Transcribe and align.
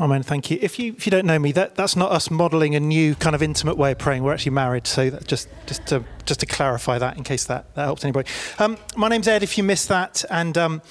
Amen. 0.00 0.22
Thank 0.22 0.48
you. 0.48 0.58
If 0.62 0.78
you 0.78 0.92
if 0.96 1.06
you 1.06 1.10
don't 1.10 1.26
know 1.26 1.40
me, 1.40 1.50
that, 1.52 1.74
that's 1.74 1.96
not 1.96 2.12
us 2.12 2.30
modelling 2.30 2.76
a 2.76 2.80
new 2.80 3.16
kind 3.16 3.34
of 3.34 3.42
intimate 3.42 3.76
way 3.76 3.90
of 3.92 3.98
praying. 3.98 4.22
We're 4.22 4.32
actually 4.32 4.52
married, 4.52 4.86
so 4.86 5.10
just 5.10 5.48
just 5.66 5.86
to 5.88 6.04
just 6.24 6.38
to 6.40 6.46
clarify 6.46 6.98
that 6.98 7.16
in 7.16 7.24
case 7.24 7.44
that, 7.46 7.74
that 7.74 7.82
helps 7.82 8.04
anybody. 8.04 8.28
Um, 8.60 8.78
my 8.96 9.08
name's 9.08 9.26
Ed. 9.26 9.42
If 9.42 9.58
you 9.58 9.64
missed 9.64 9.88
that, 9.88 10.24
and 10.30 10.56
um, 10.56 10.82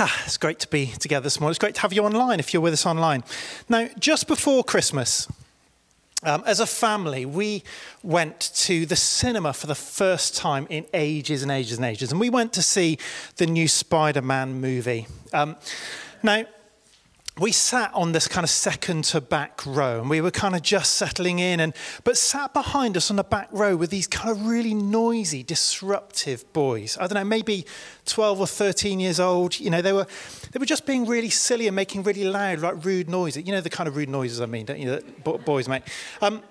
ah, 0.00 0.22
it's 0.24 0.36
great 0.36 0.58
to 0.60 0.68
be 0.68 0.86
together 0.86 1.22
this 1.22 1.38
morning. 1.38 1.52
It's 1.52 1.60
great 1.60 1.76
to 1.76 1.80
have 1.82 1.92
you 1.92 2.04
online. 2.04 2.40
If 2.40 2.52
you're 2.52 2.62
with 2.62 2.72
us 2.72 2.86
online, 2.86 3.22
now 3.68 3.88
just 4.00 4.26
before 4.26 4.64
Christmas. 4.64 5.28
Um, 6.24 6.44
as 6.46 6.60
a 6.60 6.66
family, 6.66 7.26
we 7.26 7.64
went 8.04 8.38
to 8.54 8.86
the 8.86 8.94
cinema 8.94 9.52
for 9.52 9.66
the 9.66 9.74
first 9.74 10.36
time 10.36 10.68
in 10.70 10.86
ages 10.94 11.42
and 11.42 11.50
ages 11.50 11.78
and 11.78 11.84
ages. 11.84 12.12
And 12.12 12.20
we 12.20 12.30
went 12.30 12.52
to 12.52 12.62
see 12.62 12.98
the 13.38 13.46
new 13.46 13.66
Spider 13.66 14.22
Man 14.22 14.60
movie. 14.60 15.08
Um, 15.32 15.56
now, 16.22 16.44
we 17.38 17.50
sat 17.50 17.92
on 17.94 18.12
this 18.12 18.28
kind 18.28 18.44
of 18.44 18.50
second 18.50 19.04
to 19.04 19.20
back 19.20 19.64
row 19.64 20.00
and 20.00 20.10
we 20.10 20.20
were 20.20 20.30
kind 20.30 20.54
of 20.54 20.60
just 20.60 20.92
settling 20.92 21.38
in 21.38 21.60
and 21.60 21.72
but 22.04 22.18
sat 22.18 22.52
behind 22.52 22.94
us 22.94 23.10
on 23.10 23.16
the 23.16 23.24
back 23.24 23.48
row 23.52 23.74
with 23.74 23.88
these 23.88 24.06
kind 24.06 24.30
of 24.30 24.46
really 24.46 24.74
noisy 24.74 25.42
disruptive 25.42 26.50
boys. 26.52 26.98
I 27.00 27.06
don't 27.06 27.14
know 27.14 27.24
maybe 27.24 27.64
12 28.04 28.40
or 28.40 28.46
13 28.46 29.00
years 29.00 29.18
old 29.18 29.58
you 29.58 29.70
know 29.70 29.80
they 29.80 29.94
were 29.94 30.06
they 30.52 30.58
were 30.58 30.66
just 30.66 30.84
being 30.84 31.06
really 31.06 31.30
silly 31.30 31.66
and 31.66 31.74
making 31.74 32.02
really 32.02 32.24
loud 32.24 32.60
like 32.60 32.84
rude 32.84 33.08
noises. 33.08 33.46
You 33.46 33.52
know 33.52 33.62
the 33.62 33.70
kind 33.70 33.88
of 33.88 33.96
rude 33.96 34.10
noises 34.10 34.40
i 34.40 34.46
mean 34.46 34.66
don't 34.66 34.78
you 34.78 34.90
that 34.90 35.44
boys 35.44 35.68
make? 35.68 35.84
Um, 36.20 36.42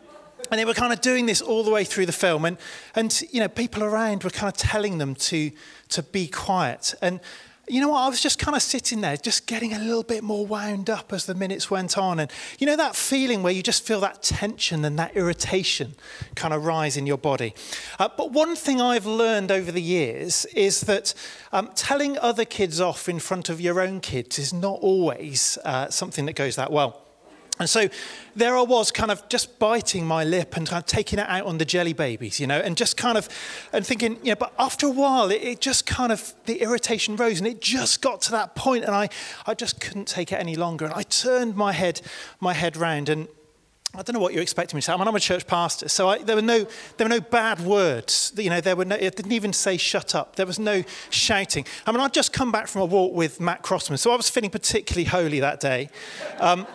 and 0.49 0.59
they 0.59 0.65
were 0.65 0.73
kind 0.73 0.91
of 0.91 1.01
doing 1.01 1.27
this 1.27 1.41
all 1.41 1.63
the 1.63 1.69
way 1.69 1.83
through 1.83 2.07
the 2.07 2.11
film 2.11 2.43
and 2.43 2.57
and 2.95 3.21
you 3.29 3.39
know 3.39 3.47
people 3.47 3.83
around 3.83 4.23
were 4.23 4.31
kind 4.31 4.47
of 4.47 4.57
telling 4.57 4.97
them 4.97 5.13
to 5.15 5.51
to 5.89 6.01
be 6.01 6.27
quiet. 6.27 6.95
And 7.03 7.19
you 7.67 7.79
know 7.79 7.89
what? 7.89 7.99
I 7.99 8.09
was 8.09 8.21
just 8.21 8.39
kind 8.39 8.55
of 8.55 8.61
sitting 8.61 9.01
there, 9.01 9.15
just 9.17 9.47
getting 9.47 9.73
a 9.73 9.79
little 9.79 10.03
bit 10.03 10.23
more 10.23 10.45
wound 10.45 10.89
up 10.89 11.13
as 11.13 11.25
the 11.25 11.35
minutes 11.35 11.69
went 11.69 11.97
on. 11.97 12.19
And 12.19 12.31
you 12.59 12.67
know 12.67 12.75
that 12.75 12.95
feeling 12.95 13.43
where 13.43 13.53
you 13.53 13.63
just 13.63 13.85
feel 13.85 13.99
that 14.01 14.23
tension 14.23 14.83
and 14.83 14.97
that 14.99 15.15
irritation 15.15 15.95
kind 16.35 16.53
of 16.53 16.65
rise 16.65 16.97
in 16.97 17.05
your 17.05 17.17
body. 17.17 17.53
Uh, 17.99 18.09
but 18.15 18.31
one 18.31 18.55
thing 18.55 18.81
I've 18.81 19.05
learned 19.05 19.51
over 19.51 19.71
the 19.71 19.81
years 19.81 20.45
is 20.55 20.81
that 20.81 21.13
um, 21.51 21.69
telling 21.75 22.17
other 22.17 22.45
kids 22.45 22.81
off 22.81 23.07
in 23.07 23.19
front 23.19 23.49
of 23.49 23.61
your 23.61 23.79
own 23.79 23.99
kids 23.99 24.39
is 24.39 24.53
not 24.53 24.79
always 24.81 25.57
uh, 25.63 25.89
something 25.89 26.25
that 26.25 26.35
goes 26.35 26.55
that 26.55 26.71
well. 26.71 27.10
And 27.59 27.69
so 27.69 27.89
there 28.35 28.57
I 28.57 28.61
was, 28.61 28.91
kind 28.91 29.11
of 29.11 29.27
just 29.29 29.59
biting 29.59 30.05
my 30.05 30.23
lip 30.23 30.57
and 30.57 30.67
kind 30.67 30.81
of 30.81 30.87
taking 30.87 31.19
it 31.19 31.27
out 31.27 31.45
on 31.45 31.57
the 31.57 31.65
jelly 31.65 31.93
babies, 31.93 32.39
you 32.39 32.47
know, 32.47 32.59
and 32.59 32.75
just 32.75 32.97
kind 32.97 33.17
of, 33.17 33.29
and 33.71 33.85
thinking, 33.85 34.17
you 34.23 34.31
know, 34.31 34.35
but 34.35 34.53
after 34.57 34.87
a 34.87 34.91
while, 34.91 35.29
it, 35.29 35.43
it, 35.43 35.61
just 35.61 35.85
kind 35.85 36.11
of, 36.11 36.33
the 36.45 36.61
irritation 36.61 37.15
rose 37.15 37.39
and 37.39 37.47
it 37.47 37.61
just 37.61 38.01
got 38.01 38.21
to 38.21 38.31
that 38.31 38.55
point 38.55 38.83
and 38.83 38.95
I, 38.95 39.09
I 39.45 39.53
just 39.53 39.79
couldn't 39.79 40.07
take 40.07 40.31
it 40.31 40.37
any 40.37 40.55
longer. 40.55 40.85
And 40.85 40.93
I 40.93 41.03
turned 41.03 41.55
my 41.55 41.73
head, 41.73 42.01
my 42.39 42.53
head 42.53 42.77
round 42.77 43.09
and 43.09 43.27
I 43.93 44.03
don't 44.03 44.13
know 44.13 44.21
what 44.21 44.33
you're 44.33 44.41
expecting 44.41 44.77
me 44.77 44.81
to 44.81 44.85
say. 44.85 44.93
I 44.93 44.97
mean, 44.97 45.07
I'm 45.07 45.15
a 45.15 45.19
church 45.19 45.45
pastor, 45.45 45.89
so 45.89 46.07
I, 46.07 46.19
there, 46.19 46.37
were 46.37 46.41
no, 46.41 46.65
there 46.95 47.05
were 47.05 47.09
no 47.09 47.19
bad 47.19 47.59
words. 47.59 48.31
You 48.37 48.49
know, 48.49 48.61
there 48.61 48.77
were 48.77 48.85
no, 48.85 48.95
it 48.95 49.17
didn't 49.17 49.33
even 49.33 49.51
say 49.51 49.75
shut 49.75 50.15
up. 50.15 50.37
There 50.37 50.45
was 50.45 50.57
no 50.57 50.83
shouting. 51.09 51.65
I 51.85 51.91
mean, 51.91 51.99
I'd 51.99 52.13
just 52.13 52.31
come 52.31 52.53
back 52.53 52.67
from 52.67 52.83
a 52.83 52.85
walk 52.85 53.13
with 53.13 53.41
Matt 53.41 53.63
Crossman, 53.63 53.97
so 53.97 54.11
I 54.11 54.15
was 54.15 54.29
feeling 54.29 54.49
particularly 54.49 55.03
holy 55.03 55.41
that 55.41 55.59
day. 55.59 55.89
Um, 56.39 56.65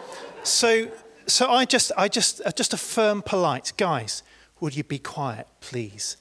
so, 0.47 0.89
so 1.27 1.51
I 1.51 1.65
just, 1.65 1.93
I 1.97 2.09
just, 2.09 2.41
uh, 2.45 2.53
just 2.53 2.73
a 2.73 2.77
firm, 2.77 3.23
polite, 3.23 3.73
guys, 3.77 4.23
would 4.61 4.77
you 4.77 4.85
be 4.85 4.99
quiet, 4.99 5.47
please? 5.61 6.17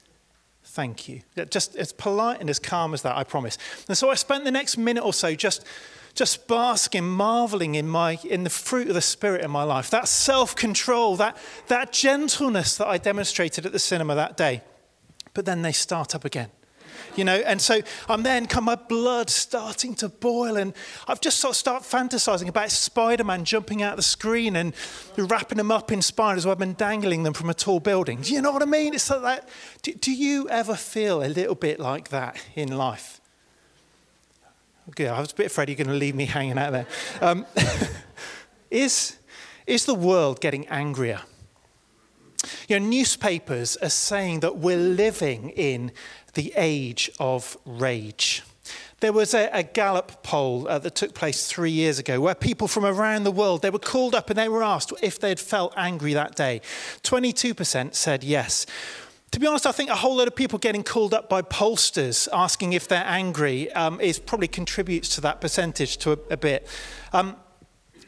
Thank 0.64 1.08
you. 1.08 1.22
Just 1.48 1.76
as 1.76 1.92
polite 1.92 2.40
and 2.40 2.50
as 2.50 2.58
calm 2.58 2.92
as 2.92 3.02
that, 3.02 3.16
I 3.16 3.24
promise. 3.24 3.56
And 3.88 3.96
so 3.96 4.10
I 4.10 4.14
spent 4.14 4.44
the 4.44 4.50
next 4.50 4.76
minute 4.76 5.02
or 5.02 5.14
so 5.14 5.34
just, 5.34 5.64
just 6.14 6.46
basking, 6.48 7.08
marveling 7.08 7.76
in, 7.76 7.88
my, 7.88 8.18
in 8.24 8.44
the 8.44 8.50
fruit 8.50 8.88
of 8.88 8.94
the 8.94 9.00
Spirit 9.00 9.42
in 9.42 9.50
my 9.50 9.62
life. 9.62 9.88
That 9.90 10.08
self 10.08 10.54
control, 10.54 11.16
that, 11.16 11.36
that 11.68 11.92
gentleness 11.92 12.76
that 12.76 12.88
I 12.88 12.98
demonstrated 12.98 13.64
at 13.64 13.72
the 13.72 13.78
cinema 13.78 14.14
that 14.16 14.36
day. 14.36 14.62
But 15.32 15.46
then 15.46 15.62
they 15.62 15.72
start 15.72 16.14
up 16.14 16.24
again 16.24 16.50
you 17.18 17.24
know. 17.24 17.36
And 17.36 17.60
so 17.60 17.80
I'm 18.08 18.22
then 18.22 18.46
come 18.46 18.64
my 18.64 18.74
blood 18.74 19.30
starting 19.30 19.94
to 19.96 20.08
boil, 20.08 20.56
and 20.56 20.72
I've 21.06 21.20
just 21.20 21.38
sort 21.38 21.52
of 21.52 21.56
start 21.56 21.82
fantasizing 21.82 22.48
about 22.48 22.70
Spider-Man 22.70 23.44
jumping 23.44 23.82
out 23.82 23.96
the 23.96 24.02
screen 24.02 24.56
and 24.56 24.74
wrapping 25.16 25.58
them 25.58 25.70
up 25.70 25.92
in 25.92 26.02
spiders 26.02 26.46
web 26.46 26.60
and 26.62 26.76
dangling 26.76 27.22
them 27.22 27.34
from 27.34 27.50
a 27.50 27.54
tall 27.54 27.80
building. 27.80 28.20
Do 28.20 28.32
you 28.32 28.42
know 28.42 28.52
what 28.52 28.62
I 28.62 28.66
mean? 28.66 28.94
It's 28.94 29.10
like 29.10 29.22
that. 29.22 29.48
Do, 29.82 29.92
do 29.92 30.12
you 30.12 30.48
ever 30.48 30.74
feel 30.74 31.22
a 31.22 31.28
little 31.28 31.54
bit 31.54 31.80
like 31.80 32.08
that 32.08 32.36
in 32.54 32.76
life? 32.76 33.20
Okay, 34.90 35.08
I 35.08 35.18
was 35.18 35.32
a 35.32 35.34
bit 35.34 35.46
afraid 35.46 35.68
you're 35.68 35.76
going 35.76 35.88
to 35.88 35.94
leave 35.94 36.14
me 36.14 36.26
hanging 36.26 36.58
out 36.58 36.70
there. 36.70 36.86
Um, 37.20 37.44
is, 38.70 39.16
is 39.66 39.84
the 39.84 39.94
world 39.94 40.40
getting 40.40 40.66
angrier? 40.68 41.20
You 42.68 42.78
know, 42.78 42.86
newspapers 42.86 43.76
are 43.78 43.90
saying 43.90 44.40
that 44.40 44.58
we're 44.58 44.76
living 44.76 45.50
in 45.50 45.90
the 46.36 46.52
age 46.56 47.10
of 47.18 47.56
rage. 47.66 48.42
There 49.00 49.12
was 49.12 49.34
a, 49.34 49.50
a 49.52 49.62
Gallup 49.62 50.22
poll 50.22 50.68
uh, 50.68 50.78
that 50.78 50.94
took 50.94 51.14
place 51.14 51.48
three 51.48 51.70
years 51.70 51.98
ago 51.98 52.20
where 52.20 52.34
people 52.34 52.68
from 52.68 52.86
around 52.86 53.24
the 53.24 53.30
world, 53.30 53.62
they 53.62 53.70
were 53.70 53.78
called 53.78 54.14
up 54.14 54.30
and 54.30 54.38
they 54.38 54.48
were 54.48 54.62
asked 54.62 54.92
if 55.02 55.18
they'd 55.18 55.40
felt 55.40 55.74
angry 55.76 56.14
that 56.14 56.34
day. 56.34 56.60
22% 57.02 57.94
said 57.94 58.22
yes. 58.24 58.64
To 59.32 59.40
be 59.40 59.46
honest, 59.46 59.66
I 59.66 59.72
think 59.72 59.90
a 59.90 59.96
whole 59.96 60.16
lot 60.16 60.28
of 60.28 60.36
people 60.36 60.58
getting 60.58 60.82
called 60.82 61.12
up 61.12 61.28
by 61.28 61.42
pollsters 61.42 62.28
asking 62.32 62.72
if 62.72 62.88
they're 62.88 63.04
angry 63.04 63.70
um, 63.72 64.00
is 64.00 64.18
probably 64.18 64.48
contributes 64.48 65.14
to 65.16 65.20
that 65.22 65.40
percentage 65.40 65.98
to 65.98 66.12
a, 66.12 66.18
a 66.30 66.36
bit. 66.36 66.66
Um, 67.12 67.36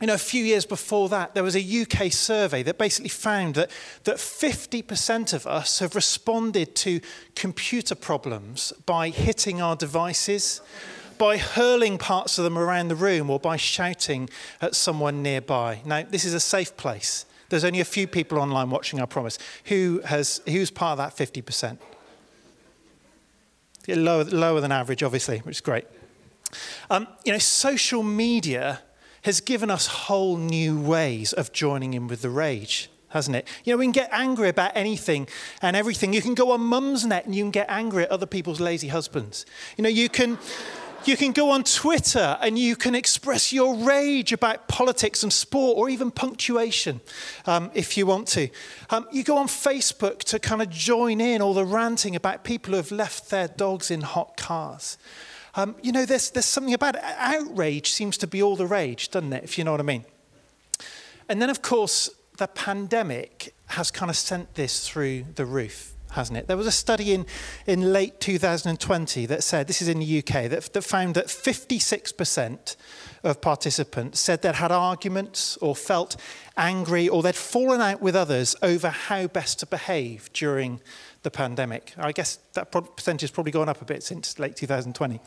you 0.01 0.07
know, 0.07 0.15
a 0.15 0.19
few 0.19 0.45
years 0.45 0.65
before 0.65 1.09
that, 1.09 1.35
there 1.35 1.43
was 1.43 1.57
a 1.57 1.83
UK 1.83 2.13
survey 2.13 2.63
that 2.63 2.79
basically 2.79 3.09
found 3.09 3.57
that, 3.57 3.71
that 4.05 4.17
50% 4.17 5.33
of 5.33 5.47
us 5.47 5.81
have 5.81 5.95
responded 5.95 6.77
to 6.77 7.01
computer 7.35 7.95
problems 7.95 8.73
by 8.87 9.09
hitting 9.09 9.61
our 9.61 9.75
devices, 9.75 10.61
by 11.19 11.37
hurling 11.37 11.99
parts 11.99 12.39
of 12.39 12.45
them 12.45 12.57
around 12.57 12.89
the 12.89 12.95
room, 12.95 13.29
or 13.29 13.41
by 13.41 13.57
shouting 13.57 14.31
at 14.63 14.77
someone 14.77 15.23
nearby. 15.23 15.81
Now, 15.85 16.05
this 16.09 16.25
is 16.25 16.33
a 16.33 16.41
safe 16.41 16.77
place. 16.77 17.27
There's 17.49 17.65
only 17.65 17.81
a 17.81 17.85
few 17.85 18.07
people 18.07 18.39
online 18.39 18.71
watching, 18.71 19.01
I 19.01 19.07
promise. 19.07 19.39
Who 19.65 20.01
has, 20.05 20.43
who's 20.47 20.71
part 20.71 20.99
of 20.99 21.17
that 21.17 21.33
50%? 21.33 21.79
Lower, 23.89 24.25
lower 24.25 24.61
than 24.61 24.71
average, 24.71 25.03
obviously, 25.03 25.39
which 25.39 25.57
is 25.57 25.61
great. 25.61 25.87
Um, 26.91 27.09
you 27.25 27.33
know, 27.33 27.39
social 27.39 28.03
media 28.03 28.83
has 29.29 29.43
given 29.43 29.71
us 29.71 29.87
whole 29.87 30.39
new 30.39 30.81
ways 30.81 31.35
of 31.35 31.53
joining 31.53 31.93
in 31.93 32.09
with 32.09 32.23
the 32.23 32.31
rage, 32.31 32.89
hasn't 33.09 33.37
it? 33.37 33.47
You 33.63 33.75
know, 33.75 33.77
we 33.77 33.85
can 33.85 33.93
get 33.93 34.09
angry 34.11 34.49
about 34.49 34.73
anything 34.75 35.29
and 35.61 35.77
everything. 35.77 36.15
You 36.15 36.23
can 36.23 36.33
go 36.33 36.51
on 36.53 36.61
Mumsnet 36.61 37.27
and 37.27 37.35
you 37.35 37.45
can 37.45 37.51
get 37.51 37.67
angry 37.69 38.05
at 38.05 38.11
other 38.11 38.25
people's 38.25 38.59
lazy 38.59 38.89
husbands. 38.89 39.45
You 39.77 39.83
know, 39.83 39.91
you 39.91 40.09
can. 40.09 40.39
You 41.05 41.17
can 41.17 41.31
go 41.33 41.51
on 41.51 41.63
Twitter 41.63 42.37
and 42.41 42.59
you 42.59 42.75
can 42.75 42.95
express 42.95 43.53
your 43.53 43.77
rage 43.77 44.33
about 44.33 44.67
politics 44.67 45.23
and 45.23 45.33
sport 45.33 45.79
or 45.79 45.89
even 45.89 46.11
punctuation 46.11 47.01
um, 47.47 47.71
if 47.73 47.97
you 47.97 48.05
want 48.05 48.27
to. 48.29 48.49
Um, 48.91 49.07
you 49.13 49.23
go 49.23 49.39
on 49.39 49.47
Facebook 49.47 50.19
to 50.25 50.41
kind 50.41 50.61
of 50.61 50.69
join 50.71 51.21
in 51.21 51.41
all 51.41 51.55
the 51.55 51.65
ranting 51.65 52.17
about 52.17 52.43
people 52.43 52.73
who 52.73 52.79
have 52.79 52.91
left 52.91 53.31
their 53.31 53.47
dogs 53.47 53.93
in 53.93 54.01
hot 54.01 54.37
cars. 54.37 54.99
Um, 55.59 55.75
you 55.83 55.91
know, 55.91 56.07
there's, 56.07 56.31
there's 56.31 56.47
something 56.47 56.73
about 56.73 56.95
it. 56.95 57.03
Outrage 57.03 57.91
seems 57.91 58.17
to 58.19 58.29
be 58.29 58.41
all 58.41 58.55
the 58.55 58.65
rage, 58.65 59.11
doesn't 59.11 59.33
it, 59.33 59.43
if 59.43 59.59
you 59.59 59.65
know 59.65 59.73
what 59.73 59.81
I 59.81 59.83
mean? 59.83 60.05
And 61.29 61.43
then, 61.43 61.51
of 61.51 61.63
course, 61.63 62.09
the 62.37 62.47
pandemic 62.47 63.53
has 63.67 63.91
kind 63.91 64.09
of 64.09 64.17
sent 64.17 64.55
this 64.55 64.89
through 64.89 65.25
the 65.35 65.45
roof, 65.45 65.95
hasn't 66.13 66.39
it? 66.39 66.47
There 66.47 66.57
was 66.57 66.69
a 66.69 66.73
study 66.73 67.13
in, 67.13 67.27
in 67.67 67.93
late 67.93 68.21
2020 68.21 69.27
that 69.27 69.43
said, 69.43 69.67
this 69.67 69.83
is 69.83 69.89
in 69.89 69.99
the 69.99 70.19
UK, 70.19 70.49
that, 70.49 70.73
that 70.73 70.83
found 70.83 71.17
that 71.17 71.27
56% 71.27 72.77
of 73.25 73.41
participants 73.41 74.21
said 74.21 74.43
they'd 74.43 74.55
had 74.55 74.71
arguments 74.71 75.57
or 75.57 75.75
felt 75.75 76.15
angry 76.57 77.09
or 77.09 77.21
they'd 77.21 77.35
fallen 77.35 77.81
out 77.81 78.01
with 78.01 78.15
others 78.15 78.55
over 78.63 78.91
how 78.91 79.27
best 79.27 79.59
to 79.59 79.67
behave 79.67 80.33
during 80.33 80.81
the 81.29 81.37
pandemic. 81.37 81.93
I 81.99 82.13
guess 82.13 82.39
that 82.55 82.73
percentage 82.73 83.21
has 83.21 83.31
probably 83.31 83.53
gone 83.53 83.69
up 83.69 83.83
a 83.83 83.85
bit 83.85 84.03
since 84.03 84.39
late 84.39 84.57
2020. 84.57 85.21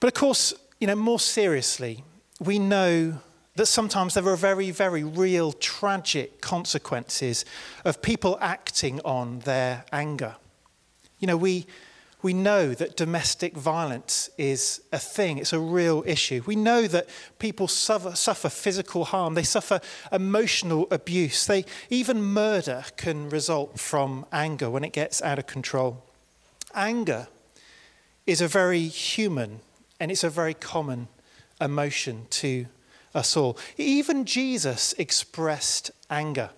But 0.00 0.06
of 0.06 0.14
course, 0.14 0.54
you 0.80 0.86
know, 0.86 0.94
more 0.94 1.20
seriously, 1.20 2.02
we 2.40 2.58
know 2.58 3.18
that 3.56 3.66
sometimes 3.66 4.14
there 4.14 4.26
are 4.26 4.36
very, 4.36 4.70
very 4.70 5.04
real 5.04 5.52
tragic 5.52 6.40
consequences 6.40 7.44
of 7.84 8.00
people 8.00 8.38
acting 8.40 9.00
on 9.04 9.40
their 9.40 9.84
anger. 9.92 10.36
You 11.18 11.26
know, 11.26 11.36
we, 11.36 11.66
we 12.26 12.34
know 12.34 12.74
that 12.74 12.96
domestic 12.96 13.56
violence 13.56 14.28
is 14.36 14.82
a 14.92 14.98
thing, 14.98 15.38
it's 15.38 15.52
a 15.52 15.60
real 15.60 16.02
issue. 16.04 16.42
We 16.44 16.56
know 16.56 16.88
that 16.88 17.08
people 17.38 17.68
suffer, 17.68 18.16
suffer 18.16 18.48
physical 18.48 19.04
harm, 19.04 19.34
they 19.34 19.44
suffer 19.44 19.80
emotional 20.10 20.88
abuse, 20.90 21.46
they, 21.46 21.64
even 21.88 22.20
murder 22.20 22.82
can 22.96 23.30
result 23.30 23.78
from 23.78 24.26
anger 24.32 24.68
when 24.68 24.82
it 24.82 24.92
gets 24.92 25.22
out 25.22 25.38
of 25.38 25.46
control. 25.46 26.02
Anger 26.74 27.28
is 28.26 28.40
a 28.40 28.48
very 28.48 28.88
human 28.88 29.60
and 30.00 30.10
it's 30.10 30.24
a 30.24 30.28
very 30.28 30.54
common 30.54 31.06
emotion 31.60 32.26
to 32.30 32.66
us 33.14 33.36
all. 33.36 33.56
Even 33.76 34.24
Jesus 34.24 34.94
expressed 34.98 35.92
anger. 36.10 36.50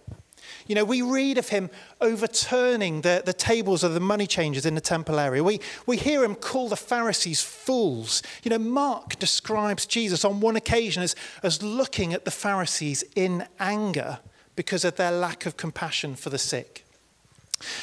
You 0.68 0.74
know, 0.74 0.84
we 0.84 1.02
read 1.02 1.38
of 1.38 1.48
him 1.48 1.70
overturning 2.00 3.00
the, 3.00 3.22
the 3.24 3.32
tables 3.32 3.82
of 3.82 3.94
the 3.94 4.00
money 4.00 4.26
changers 4.26 4.66
in 4.66 4.74
the 4.74 4.80
temple 4.80 5.18
area. 5.18 5.42
We, 5.42 5.60
we 5.86 5.96
hear 5.96 6.22
him 6.22 6.34
call 6.34 6.68
the 6.68 6.76
Pharisees 6.76 7.42
fools. 7.42 8.22
You 8.44 8.50
know, 8.50 8.58
Mark 8.58 9.18
describes 9.18 9.86
Jesus 9.86 10.24
on 10.24 10.40
one 10.40 10.56
occasion 10.56 11.02
as, 11.02 11.16
as 11.42 11.62
looking 11.62 12.12
at 12.12 12.24
the 12.26 12.30
Pharisees 12.30 13.02
in 13.16 13.46
anger 13.58 14.20
because 14.56 14.84
of 14.84 14.96
their 14.96 15.10
lack 15.10 15.46
of 15.46 15.56
compassion 15.56 16.14
for 16.14 16.30
the 16.30 16.38
sick. 16.38 16.84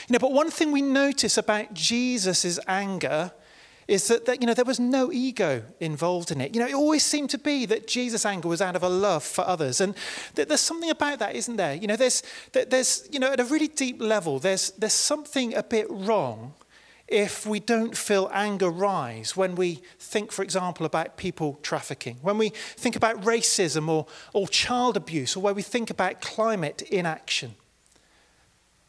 You 0.07 0.13
know, 0.13 0.19
but 0.19 0.31
one 0.31 0.51
thing 0.51 0.71
we 0.71 0.81
notice 0.81 1.37
about 1.37 1.73
Jesus' 1.73 2.59
anger 2.67 3.31
is 3.87 4.07
that, 4.07 4.25
that, 4.25 4.41
you 4.41 4.47
know, 4.47 4.53
there 4.53 4.65
was 4.65 4.79
no 4.79 5.11
ego 5.11 5.63
involved 5.79 6.31
in 6.31 6.41
it. 6.41 6.55
You 6.55 6.61
know, 6.61 6.67
it 6.67 6.73
always 6.73 7.03
seemed 7.03 7.29
to 7.31 7.37
be 7.37 7.65
that 7.67 7.87
Jesus' 7.87 8.25
anger 8.25 8.47
was 8.47 8.61
out 8.61 8.75
of 8.75 8.83
a 8.83 8.89
love 8.89 9.23
for 9.23 9.45
others. 9.47 9.79
And 9.79 9.93
there's 10.33 10.61
something 10.61 10.89
about 10.89 11.19
that, 11.19 11.35
isn't 11.35 11.55
there? 11.55 11.75
You 11.75 11.87
know, 11.87 11.95
there's, 11.95 12.23
there's, 12.51 13.07
you 13.11 13.19
know, 13.19 13.31
at 13.31 13.39
a 13.39 13.43
really 13.43 13.67
deep 13.67 14.01
level, 14.01 14.39
there's, 14.39 14.71
there's 14.71 14.93
something 14.93 15.53
a 15.53 15.63
bit 15.63 15.85
wrong 15.89 16.53
if 17.07 17.45
we 17.45 17.59
don't 17.59 17.95
feel 17.95 18.29
anger 18.33 18.69
rise 18.69 19.37
when 19.37 19.53
we 19.53 19.81
think, 19.99 20.31
for 20.31 20.41
example, 20.41 20.87
about 20.87 21.17
people 21.17 21.59
trafficking, 21.61 22.17
when 22.23 22.39
we 22.39 22.49
think 22.49 22.95
about 22.95 23.21
racism 23.21 23.87
or, 23.87 24.07
or 24.33 24.47
child 24.47 24.97
abuse, 24.97 25.35
or 25.35 25.41
where 25.41 25.53
we 25.53 25.61
think 25.61 25.91
about 25.91 26.21
climate 26.21 26.81
inaction. 26.83 27.53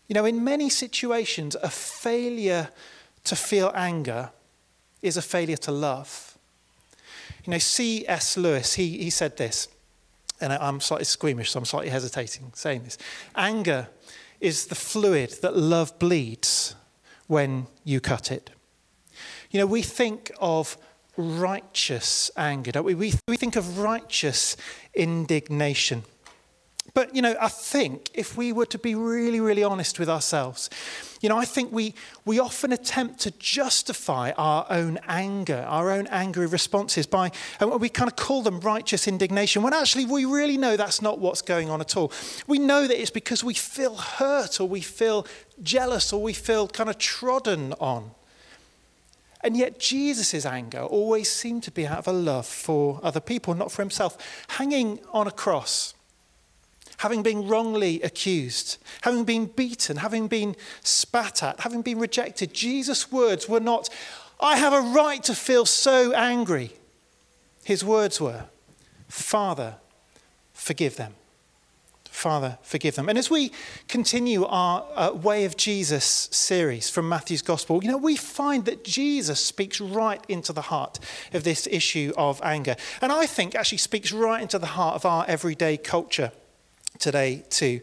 You 0.08 0.14
know, 0.14 0.24
in 0.24 0.42
many 0.42 0.70
situations, 0.70 1.56
a 1.62 1.68
failure 1.68 2.70
to 3.24 3.36
feel 3.36 3.70
anger 3.74 4.30
is 5.06 5.16
a 5.16 5.22
failure 5.22 5.56
to 5.56 5.72
love. 5.72 6.36
You 7.44 7.52
know, 7.52 7.58
C.S. 7.58 8.36
Lewis, 8.36 8.74
he, 8.74 8.98
he 8.98 9.10
said 9.10 9.36
this, 9.36 9.68
and 10.40 10.52
I'm 10.52 10.80
slightly 10.80 11.04
squeamish, 11.04 11.50
so 11.50 11.58
I'm 11.58 11.64
slightly 11.64 11.90
hesitating 11.90 12.52
saying 12.54 12.84
this. 12.84 12.98
Anger 13.34 13.88
is 14.40 14.66
the 14.66 14.74
fluid 14.74 15.34
that 15.42 15.56
love 15.56 15.98
bleeds 15.98 16.74
when 17.26 17.66
you 17.84 18.00
cut 18.00 18.30
it. 18.30 18.50
You 19.50 19.60
know, 19.60 19.66
we 19.66 19.82
think 19.82 20.30
of 20.40 20.76
righteous 21.16 22.30
anger, 22.36 22.72
don't 22.72 22.84
we? 22.84 22.94
We, 22.94 23.14
we 23.28 23.36
think 23.36 23.56
of 23.56 23.78
righteous 23.78 24.56
indignation. 24.94 26.04
But, 26.96 27.14
you 27.14 27.20
know, 27.20 27.36
I 27.38 27.48
think 27.48 28.08
if 28.14 28.38
we 28.38 28.54
were 28.54 28.64
to 28.64 28.78
be 28.78 28.94
really, 28.94 29.38
really 29.38 29.62
honest 29.62 29.98
with 29.98 30.08
ourselves, 30.08 30.70
you 31.20 31.28
know, 31.28 31.36
I 31.36 31.44
think 31.44 31.70
we, 31.70 31.92
we 32.24 32.38
often 32.38 32.72
attempt 32.72 33.20
to 33.20 33.32
justify 33.32 34.30
our 34.38 34.64
own 34.70 34.98
anger, 35.06 35.62
our 35.68 35.90
own 35.90 36.06
angry 36.06 36.46
responses 36.46 37.06
by, 37.06 37.32
and 37.60 37.78
we 37.82 37.90
kind 37.90 38.10
of 38.10 38.16
call 38.16 38.40
them 38.40 38.60
righteous 38.60 39.06
indignation, 39.06 39.62
when 39.62 39.74
actually 39.74 40.06
we 40.06 40.24
really 40.24 40.56
know 40.56 40.74
that's 40.74 41.02
not 41.02 41.18
what's 41.18 41.42
going 41.42 41.68
on 41.68 41.82
at 41.82 41.98
all. 41.98 42.10
We 42.46 42.58
know 42.58 42.86
that 42.86 42.98
it's 42.98 43.10
because 43.10 43.44
we 43.44 43.52
feel 43.52 43.96
hurt 43.96 44.58
or 44.58 44.66
we 44.66 44.80
feel 44.80 45.26
jealous 45.62 46.14
or 46.14 46.22
we 46.22 46.32
feel 46.32 46.66
kind 46.66 46.88
of 46.88 46.96
trodden 46.96 47.74
on. 47.74 48.12
And 49.42 49.54
yet, 49.54 49.78
Jesus' 49.78 50.46
anger 50.46 50.80
always 50.80 51.28
seemed 51.28 51.62
to 51.64 51.70
be 51.70 51.86
out 51.86 51.98
of 51.98 52.08
a 52.08 52.12
love 52.12 52.46
for 52.46 53.00
other 53.02 53.20
people, 53.20 53.52
not 53.52 53.70
for 53.70 53.82
himself. 53.82 54.16
Hanging 54.48 54.98
on 55.12 55.26
a 55.26 55.30
cross, 55.30 55.92
having 56.98 57.22
been 57.22 57.46
wrongly 57.46 58.00
accused, 58.02 58.78
having 59.02 59.24
been 59.24 59.46
beaten, 59.46 59.98
having 59.98 60.28
been 60.28 60.56
spat 60.82 61.42
at, 61.42 61.60
having 61.60 61.82
been 61.82 61.98
rejected, 61.98 62.54
Jesus' 62.54 63.10
words 63.12 63.48
were 63.48 63.60
not, 63.60 63.88
I 64.40 64.56
have 64.56 64.72
a 64.72 64.80
right 64.80 65.22
to 65.24 65.34
feel 65.34 65.66
so 65.66 66.12
angry. 66.12 66.72
His 67.64 67.84
words 67.84 68.20
were, 68.20 68.44
Father, 69.08 69.76
forgive 70.52 70.96
them. 70.96 71.14
Father, 72.16 72.56
forgive 72.62 72.94
them. 72.94 73.10
And 73.10 73.18
as 73.18 73.30
we 73.30 73.52
continue 73.88 74.46
our 74.46 74.86
uh, 74.94 75.12
Way 75.12 75.44
of 75.44 75.54
Jesus 75.54 76.30
series 76.32 76.88
from 76.88 77.10
Matthew's 77.10 77.42
Gospel, 77.42 77.84
you 77.84 77.90
know, 77.90 77.98
we 77.98 78.16
find 78.16 78.64
that 78.64 78.84
Jesus 78.84 79.38
speaks 79.38 79.82
right 79.82 80.24
into 80.26 80.54
the 80.54 80.62
heart 80.62 80.98
of 81.34 81.44
this 81.44 81.68
issue 81.70 82.14
of 82.16 82.40
anger. 82.42 82.74
And 83.02 83.12
I 83.12 83.26
think 83.26 83.54
actually 83.54 83.78
speaks 83.78 84.12
right 84.12 84.40
into 84.40 84.58
the 84.58 84.66
heart 84.66 84.94
of 84.94 85.04
our 85.04 85.26
everyday 85.28 85.76
culture 85.76 86.32
today 86.96 87.44
too. 87.50 87.80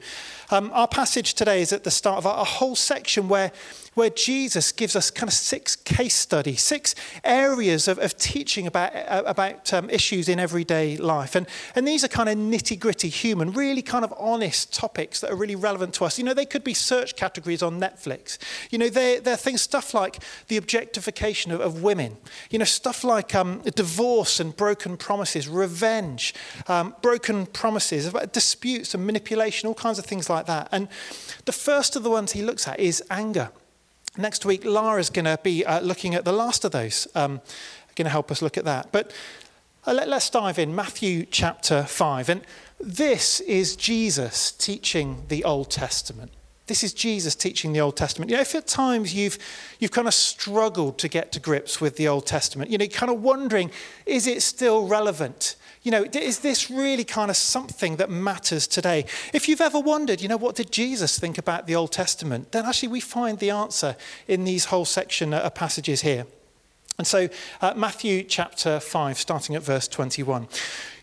Um, 0.50 0.71
our 0.74 0.88
passage 0.88 1.33
today 1.33 1.62
is 1.62 1.74
at 1.74 1.83
the 1.83 1.92
start 1.92 2.18
of 2.18 2.25
a 2.25 2.44
whole 2.44 2.75
section 2.75 3.27
where 3.27 3.51
where 3.94 4.10
Jesus 4.10 4.72
gives 4.72 4.95
us 4.95 5.12
kind 5.12 5.30
of 5.30 5.34
six 5.34 5.75
case 5.75 6.16
studies, 6.16 6.62
six 6.62 6.95
areas 7.24 7.88
of, 7.88 8.00
of 8.00 8.18
teaching 8.18 8.68
about, 8.68 8.95
uh, 8.95 9.24
about 9.25 9.74
um, 9.74 9.90
issues 9.90 10.30
in 10.30 10.40
everyday 10.40 10.98
life. 10.98 11.36
And, 11.36 11.48
and 11.75 11.88
these 11.88 12.04
are 12.04 12.07
kind 12.07 12.30
of 12.30 12.38
nitty 12.38 12.80
gritty 12.80 13.10
human, 13.10 13.51
really 13.51 13.81
kind 13.81 14.04
of 14.04 14.13
honest 14.18 14.74
topics 14.74 15.19
that 15.22 15.31
are 15.31 15.36
really 15.36 15.56
relevant 15.56 15.94
to 15.95 16.06
us. 16.06 16.18
You 16.18 16.24
know, 16.24 16.34
they 16.34 16.45
could 16.45 16.63
be 16.63 16.74
search 16.74 17.16
categories 17.16 17.62
on 17.62 17.80
Netflix. 17.80 18.38
You 18.69 18.78
know, 18.78 18.90
they're, 18.90 19.19
they're 19.19 19.38
things, 19.38 19.62
stuff 19.62 19.94
like 19.94 20.19
the 20.48 20.57
objectification 20.57 21.51
of, 21.51 21.62
of 21.62 21.84
women, 21.84 22.18
you 22.50 22.60
know, 22.60 22.66
stuff 22.66 23.04
like 23.04 23.36
um, 23.36 23.62
divorce 23.75 24.39
and 24.39 24.56
broken 24.56 24.98
promises, 24.98 25.48
revenge, 25.48 26.34
um, 26.68 26.96
broken 27.01 27.46
promises, 27.46 28.12
disputes 28.31 28.94
and 28.94 29.06
manipulation, 29.06 29.68
all 29.68 29.75
kinds 29.75 30.00
of 30.00 30.06
things 30.06 30.30
like 30.30 30.46
that. 30.46 30.69
And 30.72 30.88
the 31.46 31.51
first 31.51 31.96
of 31.96 32.04
the 32.04 32.10
ones 32.10 32.31
he 32.31 32.42
looks 32.42 32.68
at 32.68 32.80
is 32.80 33.04
anger. 33.10 33.50
Next 34.18 34.45
week, 34.45 34.63
Lara's 34.63 35.10
going 35.10 35.25
to 35.25 35.39
be 35.42 35.65
uh, 35.65 35.80
looking 35.81 36.13
at 36.13 36.24
the 36.24 36.31
last 36.31 36.63
of 36.63 36.71
those, 36.71 37.07
um, 37.15 37.42
going 37.95 38.06
to 38.06 38.12
help 38.12 38.30
us 38.30 38.44
look 38.44 38.57
at 38.57 38.65
that. 38.65 38.92
But 38.92 39.12
uh, 39.88 39.94
let, 39.94 40.07
us 40.07 40.30
dive 40.30 40.60
in. 40.60 40.75
Matthew 40.75 41.25
chapter 41.25 41.83
5. 41.83 42.30
And 42.30 42.42
this 42.80 43.39
is 43.39 43.75
Jesus 43.75 44.51
teaching 44.51 45.24
the 45.30 45.44
Old 45.44 45.71
Testament. 45.71 46.31
This 46.68 46.83
is 46.83 46.94
Jesus 46.94 47.36
teaching 47.36 47.74
the 47.74 47.81
Old 47.81 47.98
Testament. 47.98 48.31
You 48.31 48.38
know, 48.38 48.42
if 48.42 48.56
at 48.56 48.68
times 48.68 49.13
you've, 49.13 49.38
you've 49.80 49.92
kind 49.92 50.07
of 50.07 50.13
struggled 50.13 50.98
to 51.00 51.10
get 51.10 51.33
to 51.33 51.39
grips 51.39 51.81
with 51.81 51.98
the 51.98 52.07
Old 52.07 52.25
Testament, 52.25 52.71
you 52.71 52.77
know, 52.77 52.88
kind 52.88 53.12
of 53.12 53.21
wondering, 53.21 53.69
is 54.06 54.27
it 54.27 54.42
still 54.42 54.88
relevant? 54.88 55.57
You 55.81 55.92
know, 55.92 56.06
is 56.13 56.39
this 56.39 56.71
really 56.71 57.04
kind 57.04 57.30
of 57.30 57.36
something 57.36 57.98
that 57.98 58.10
matters 58.10 58.65
today? 58.65 59.06
If 59.33 59.50
you've 59.50 59.60
ever 59.60 59.80
wondered, 59.80 60.21
you 60.21 60.30
know, 60.30 60.38
what 60.38 60.56
did 60.56 60.71
Jesus 60.71 61.19
think 61.19 61.38
about 61.38 61.68
the 61.68 61.75
Old 61.75 61.92
Testament? 61.92 62.54
Then 62.54 62.65
actually 62.65 62.89
we 62.89 63.01
find 63.01 63.39
the 63.39 63.50
answer 63.50 63.98
in 64.30 64.45
these 64.45 64.65
whole 64.65 64.86
section 64.86 65.33
of 65.33 65.54
passages 65.54 66.01
here. 66.01 66.25
And 66.98 67.07
so, 67.07 67.27
uh, 67.60 67.74
Matthew 67.75 68.24
chapter 68.24 68.80
5, 68.80 69.18
starting 69.18 69.56
at 69.56 69.63
verse 69.63 69.88
21. 69.88 70.48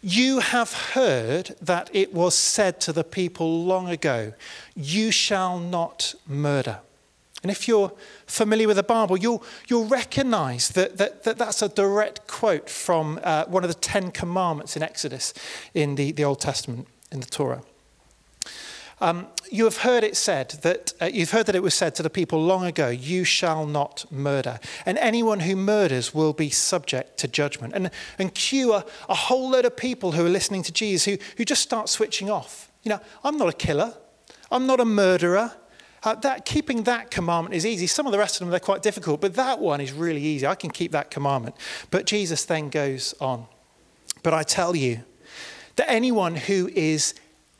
You 0.03 0.39
have 0.41 0.73
heard 0.73 1.57
that 1.61 1.91
it 1.93 2.15
was 2.15 2.35
said 2.35 2.81
to 2.83 2.93
the 2.93 3.05
people 3.05 3.65
long 3.65 3.89
ago, 3.89 4.33
You 4.75 5.11
shall 5.11 5.59
not 5.59 6.15
murder. 6.27 6.81
And 7.43 7.51
if 7.51 7.67
you're 7.67 7.93
familiar 8.27 8.67
with 8.67 8.77
the 8.77 8.83
Bible, 8.83 9.17
you'll, 9.17 9.43
you'll 9.67 9.87
recognize 9.87 10.69
that, 10.71 10.99
that, 10.99 11.25
that 11.25 11.39
that's 11.39 11.63
a 11.63 11.69
direct 11.69 12.27
quote 12.27 12.69
from 12.69 13.19
uh, 13.23 13.47
one 13.47 13.65
of 13.65 13.69
the 13.69 13.75
Ten 13.75 14.11
Commandments 14.11 14.77
in 14.77 14.83
Exodus 14.83 15.33
in 15.73 15.95
the, 15.95 16.13
the 16.13 16.25
Old 16.25 16.41
Testament, 16.41 16.87
in 17.11 17.21
the 17.21 17.27
Torah. 17.27 17.63
Um, 19.01 19.29
you 19.51 19.65
have 19.65 19.79
heard 19.79 20.05
it 20.05 20.17
said 20.17 20.51
that 20.63 20.93
uh, 21.01 21.07
you've 21.07 21.31
heard 21.31 21.47
that 21.47 21.55
it 21.55 21.63
was 21.63 21.75
said 21.75 21.95
to 21.95 22.03
the 22.03 22.11
people 22.11 22.43
long 22.43 22.65
ago, 22.65 22.89
"You 22.89 23.25
shall 23.25 23.67
not 23.67 24.05
murder," 24.11 24.61
and 24.85 24.99
anyone 24.99 25.41
who 25.41 25.57
murders 25.57 26.15
will 26.15 26.33
be 26.33 26.51
subject 26.51 27.19
to 27.19 27.29
judgment. 27.29 27.75
And 27.75 27.91
and 28.19 28.35
cue 28.35 28.75
a, 28.75 28.85
a 29.09 29.15
whole 29.15 29.51
load 29.51 29.65
of 29.65 29.77
people 29.77 30.13
who 30.13 30.27
are 30.27 30.31
listening 30.31 30.63
to 30.65 30.73
Jesus 30.73 31.05
who 31.05 31.19
who 31.37 31.45
just 31.45 31.63
start 31.63 31.89
switching 31.89 32.31
off. 32.31 32.71
You 32.83 32.91
know, 32.91 33.01
I'm 33.25 33.37
not 33.37 33.49
a 33.49 33.53
killer, 33.53 33.95
I'm 34.51 34.67
not 34.67 34.81
a 34.81 34.85
murderer, 34.85 35.53
uh, 36.03 36.15
that, 36.17 36.47
keeping 36.47 36.85
that 36.85 37.11
commandment 37.11 37.55
is 37.55 37.67
easy. 37.67 37.87
Some 37.87 38.07
of 38.07 38.13
the 38.13 38.19
rest 38.19 38.37
of 38.37 38.41
them, 38.41 38.51
they're 38.51 38.61
quite 38.61 38.83
difficult, 38.83 39.21
but 39.21 39.35
that 39.35 39.59
one 39.59 39.81
is 39.81 39.93
really 39.93 40.23
easy. 40.23 40.47
I 40.47 40.55
can 40.55 40.71
keep 40.71 40.93
that 40.93 41.11
commandment. 41.11 41.57
But 41.91 42.07
Jesus 42.07 42.45
then 42.45 42.71
goes 42.71 43.15
on. 43.21 43.47
But 44.23 44.33
I 44.33 44.43
tell 44.43 44.75
you 44.75 45.05
that 45.77 45.91
anyone 45.91 46.37
who 46.37 46.71
is 46.75 47.15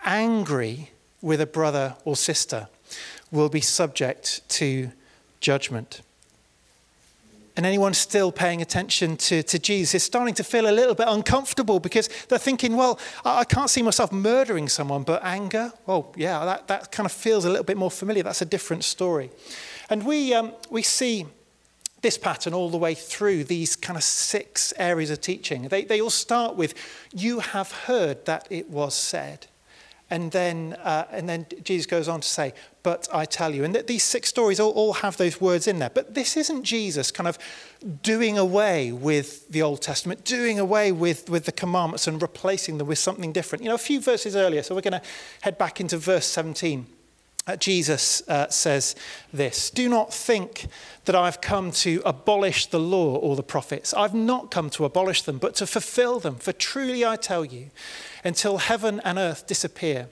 angry 0.05 0.91
with 1.23 1.41
a 1.41 1.47
brother 1.47 1.97
or 2.05 2.17
sister 2.17 2.69
will 3.31 3.49
be 3.49 3.61
subject 3.61 4.49
to 4.49 4.91
judgment. 5.41 6.03
And 7.57 7.67
anyone 7.67 7.95
still 7.95 8.33
paying 8.33 8.63
attention 8.63 9.17
to, 9.19 9.43
to 9.43 9.59
Jesus 9.59 9.95
is 9.95 10.03
starting 10.03 10.35
to 10.35 10.45
feel 10.45 10.71
a 10.71 10.73
little 10.73 10.95
bit 10.95 11.09
uncomfortable 11.09 11.81
because 11.81 12.09
they're 12.29 12.39
thinking, 12.39 12.77
well, 12.77 12.99
I, 13.25 13.45
can't 13.45 13.69
see 13.69 13.83
myself 13.83 14.13
murdering 14.13 14.69
someone, 14.69 15.03
but 15.03 15.23
anger, 15.25 15.73
well, 15.85 16.13
yeah, 16.17 16.45
that, 16.45 16.69
that 16.69 16.93
kind 16.93 17.07
of 17.07 17.13
feels 17.13 17.45
a 17.45 17.51
little 17.51 17.65
bit 17.65 17.77
more 17.77 17.91
familiar. 17.91 18.23
That's 18.23 18.41
a 18.41 18.47
different 18.47 18.85
story. 18.85 19.31
And 19.91 20.07
we, 20.07 20.33
um, 20.33 20.53
we 20.71 20.83
see 20.83 21.27
this 22.03 22.17
pattern 22.17 22.55
all 22.55 22.71
the 22.71 22.79
way 22.79 22.95
through 22.95 23.45
these 23.45 23.77
kind 23.77 23.97
of 23.97 24.05
six 24.05 24.73
areas 24.79 25.11
of 25.11 25.21
teaching. 25.21 25.65
They, 25.65 25.85
they 25.85 26.01
all 26.01 26.11
start 26.11 26.57
with, 26.57 26.75
You 27.13 27.41
have 27.41 27.73
heard 27.73 28.25
that 28.27 28.47
it 28.49 28.71
was 28.71 28.95
said. 28.95 29.49
And 30.11 30.33
then, 30.33 30.75
uh, 30.83 31.07
and 31.13 31.29
then 31.29 31.47
Jesus 31.63 31.87
goes 31.87 32.09
on 32.09 32.21
to 32.21 32.29
say, 32.29 32.53
But 32.83 33.09
I 33.13 33.25
tell 33.25 33.55
you. 33.55 33.63
And 33.63 33.75
these 33.87 34.03
six 34.03 34.29
stories 34.29 34.59
all, 34.59 34.73
all 34.73 34.95
have 34.95 35.17
those 35.17 35.41
words 35.41 35.69
in 35.69 35.79
there. 35.79 35.91
But 35.91 36.15
this 36.15 36.37
isn't 36.37 36.65
Jesus 36.65 37.13
kind 37.13 37.29
of 37.29 37.39
doing 38.03 38.37
away 38.37 38.91
with 38.91 39.49
the 39.49 39.63
Old 39.63 39.83
Testament, 39.83 40.25
doing 40.25 40.59
away 40.59 40.91
with, 40.91 41.31
with 41.31 41.45
the 41.45 41.53
commandments 41.53 42.09
and 42.09 42.21
replacing 42.21 42.79
them 42.79 42.89
with 42.89 42.99
something 42.99 43.33
different. 43.33 43.63
You 43.63 43.71
know, 43.71 43.77
a 43.77 43.79
few 43.79 44.01
verses 44.01 44.35
earlier, 44.35 44.65
so 44.65 44.75
we're 44.75 44.81
going 44.81 45.01
to 45.01 45.03
head 45.43 45.57
back 45.57 45.81
into 45.81 45.97
verse 45.97 46.27
17. 46.27 46.87
Uh, 47.51 47.57
Jesus 47.57 48.23
uh, 48.29 48.49
says 48.49 48.95
this 49.33 49.71
Do 49.71 49.89
not 49.89 50.15
think 50.15 50.69
that 51.07 51.17
I've 51.17 51.41
come 51.41 51.73
to 51.73 52.01
abolish 52.05 52.67
the 52.67 52.79
law 52.79 53.17
or 53.17 53.35
the 53.35 53.43
prophets. 53.43 53.93
I've 53.93 54.15
not 54.15 54.53
come 54.53 54.71
to 54.71 54.85
abolish 54.85 55.23
them, 55.23 55.39
but 55.39 55.57
to 55.57 55.67
fulfill 55.67 56.21
them. 56.21 56.37
For 56.37 56.53
truly 56.53 57.05
I 57.05 57.17
tell 57.17 57.45
you, 57.45 57.71
until 58.23 58.59
heaven 58.59 59.01
and 59.05 59.19
earth 59.19 59.49
disappear, 59.49 60.07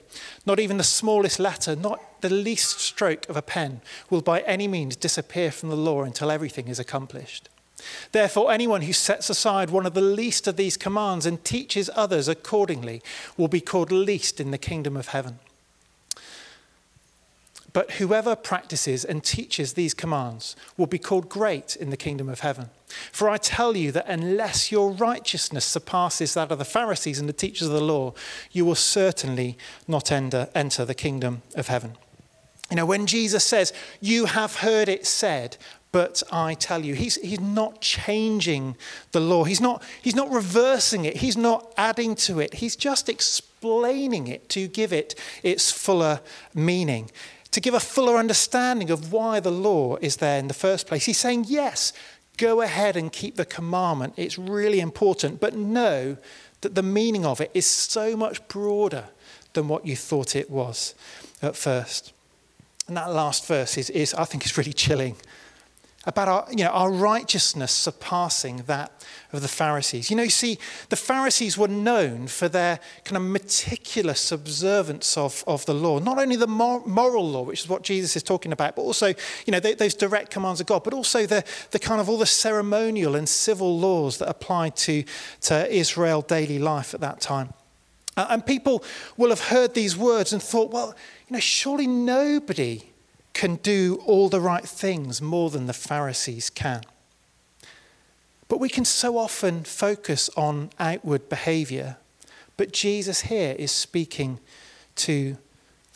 not 0.45 0.59
even 0.59 0.75
the 0.75 0.83
smallest 0.83 1.39
letter, 1.39 1.77
not 1.77 2.01
the 2.19 2.29
least 2.29 2.81
stroke 2.81 3.29
of 3.29 3.37
a 3.37 3.41
pen, 3.41 3.79
will 4.09 4.21
by 4.21 4.41
any 4.41 4.67
means 4.67 4.97
disappear 4.97 5.49
from 5.49 5.69
the 5.69 5.77
law 5.77 6.03
until 6.03 6.31
everything 6.31 6.67
is 6.67 6.77
accomplished. 6.79 7.47
Therefore, 8.11 8.51
anyone 8.51 8.81
who 8.81 8.91
sets 8.91 9.29
aside 9.29 9.69
one 9.69 9.85
of 9.85 9.93
the 9.93 10.01
least 10.01 10.45
of 10.45 10.57
these 10.57 10.75
commands 10.75 11.25
and 11.25 11.41
teaches 11.45 11.89
others 11.95 12.27
accordingly 12.27 13.01
will 13.37 13.47
be 13.47 13.61
called 13.61 13.93
least 13.93 14.41
in 14.41 14.51
the 14.51 14.57
kingdom 14.57 14.97
of 14.97 15.09
heaven. 15.09 15.39
But 17.71 17.91
whoever 17.93 18.35
practices 18.35 19.05
and 19.05 19.23
teaches 19.23 19.73
these 19.73 19.93
commands 19.93 20.55
will 20.75 20.87
be 20.87 20.97
called 20.97 21.29
great 21.29 21.75
in 21.75 21.91
the 21.91 21.97
kingdom 21.97 22.27
of 22.27 22.39
heaven. 22.39 22.69
For 23.11 23.29
I 23.29 23.37
tell 23.37 23.77
you 23.77 23.91
that 23.91 24.07
unless 24.07 24.71
your 24.71 24.91
righteousness 24.91 25.65
surpasses 25.65 26.33
that 26.33 26.51
of 26.51 26.57
the 26.57 26.65
Pharisees 26.65 27.19
and 27.19 27.29
the 27.29 27.33
teachers 27.33 27.67
of 27.67 27.73
the 27.73 27.81
law, 27.81 28.13
you 28.51 28.65
will 28.65 28.75
certainly 28.75 29.57
not 29.87 30.11
enter, 30.11 30.49
enter 30.55 30.83
the 30.83 30.95
kingdom 30.95 31.43
of 31.55 31.67
heaven. 31.67 31.93
You 32.71 32.77
know, 32.77 32.85
when 32.85 33.05
Jesus 33.05 33.43
says, 33.43 33.73
You 33.99 34.25
have 34.25 34.57
heard 34.57 34.89
it 34.89 35.05
said, 35.05 35.57
but 35.91 36.21
I 36.31 36.53
tell 36.53 36.85
you, 36.85 36.93
he's, 36.93 37.15
he's 37.15 37.39
not 37.39 37.81
changing 37.81 38.77
the 39.11 39.19
law. 39.19 39.43
He's 39.43 39.59
not, 39.59 39.81
he's 40.01 40.15
not 40.15 40.29
reversing 40.29 41.05
it. 41.05 41.17
He's 41.17 41.35
not 41.35 41.73
adding 41.77 42.13
to 42.15 42.39
it. 42.39 42.55
He's 42.55 42.75
just 42.75 43.09
explaining 43.09 44.27
it 44.27 44.49
to 44.49 44.67
give 44.67 44.93
it 44.93 45.15
its 45.41 45.71
fuller 45.71 46.21
meaning 46.53 47.09
to 47.51 47.59
give 47.59 47.73
a 47.73 47.79
fuller 47.79 48.15
understanding 48.17 48.89
of 48.89 49.11
why 49.11 49.39
the 49.39 49.51
law 49.51 49.95
is 49.97 50.17
there 50.17 50.39
in 50.39 50.47
the 50.47 50.53
first 50.53 50.87
place. 50.87 51.05
He's 51.05 51.17
saying, 51.17 51.45
yes, 51.47 51.93
go 52.37 52.61
ahead 52.61 52.95
and 52.95 53.11
keep 53.11 53.35
the 53.35 53.45
commandment. 53.45 54.13
It's 54.17 54.37
really 54.37 54.79
important, 54.79 55.39
but 55.39 55.55
know 55.55 56.17
that 56.61 56.75
the 56.75 56.83
meaning 56.83 57.25
of 57.25 57.41
it 57.41 57.51
is 57.53 57.65
so 57.65 58.15
much 58.15 58.47
broader 58.47 59.05
than 59.53 59.67
what 59.67 59.85
you 59.85 59.95
thought 59.95 60.35
it 60.35 60.49
was 60.49 60.93
at 61.41 61.55
first. 61.55 62.13
And 62.87 62.97
that 62.97 63.11
last 63.11 63.45
verse 63.45 63.77
is, 63.77 63.89
is 63.89 64.13
I 64.13 64.25
think, 64.25 64.45
is 64.45 64.57
really 64.57 64.73
chilling 64.73 65.15
about 66.05 66.27
our, 66.29 66.47
you 66.49 66.63
know, 66.63 66.69
our 66.69 66.89
righteousness 66.89 67.73
surpassing 67.73 68.63
that 68.67 68.91
of 69.33 69.41
the 69.41 69.49
Pharisees. 69.49 70.09
You 70.09 70.15
know, 70.15 70.23
you 70.23 70.29
see, 70.29 70.57
the 70.87 70.95
Pharisees 70.95 71.57
were 71.57 71.67
known 71.67 72.27
for 72.27 72.47
their 72.47 72.79
kind 73.03 73.17
of 73.17 73.23
meticulous 73.23 74.31
observance 74.31 75.17
of, 75.17 75.43
of 75.45 75.65
the 75.65 75.73
law, 75.73 75.99
not 75.99 76.17
only 76.17 76.37
the 76.37 76.47
moral 76.47 77.29
law, 77.29 77.43
which 77.43 77.61
is 77.61 77.69
what 77.69 77.83
Jesus 77.83 78.15
is 78.15 78.23
talking 78.23 78.53
about, 78.53 78.77
but 78.77 78.83
also, 78.83 79.07
you 79.07 79.51
know, 79.51 79.59
those 79.59 79.93
direct 79.93 80.31
commands 80.31 80.61
of 80.61 80.67
God, 80.67 80.85
but 80.85 80.93
also 80.93 81.25
the, 81.25 81.43
the 81.71 81.79
kind 81.79 81.99
of 81.99 82.07
all 82.07 82.17
the 82.17 82.25
ceremonial 82.25 83.15
and 83.15 83.27
civil 83.27 83.77
laws 83.77 84.19
that 84.19 84.29
applied 84.29 84.77
to, 84.77 85.03
to 85.41 85.69
Israel 85.69 86.21
daily 86.21 86.59
life 86.59 86.93
at 86.93 87.01
that 87.01 87.19
time. 87.19 87.53
Uh, 88.15 88.27
and 88.29 88.45
people 88.45 88.83
will 89.17 89.29
have 89.29 89.41
heard 89.41 89.73
these 89.73 89.97
words 89.97 90.31
and 90.31 90.41
thought, 90.41 90.71
well, 90.71 90.95
you 91.27 91.33
know, 91.33 91.39
surely 91.39 91.87
nobody 91.87 92.83
can 93.39 93.55
do 93.55 94.03
all 94.05 94.27
the 94.27 94.41
right 94.41 94.67
things 94.67 95.21
more 95.21 95.49
than 95.49 95.65
the 95.65 95.71
Pharisees 95.71 96.49
can. 96.49 96.81
But 98.49 98.59
we 98.59 98.67
can 98.67 98.83
so 98.83 99.17
often 99.17 99.63
focus 99.63 100.29
on 100.35 100.71
outward 100.77 101.29
behavior. 101.29 101.95
But 102.57 102.73
Jesus 102.73 103.21
here 103.21 103.55
is 103.57 103.71
speaking 103.71 104.41
to 104.97 105.37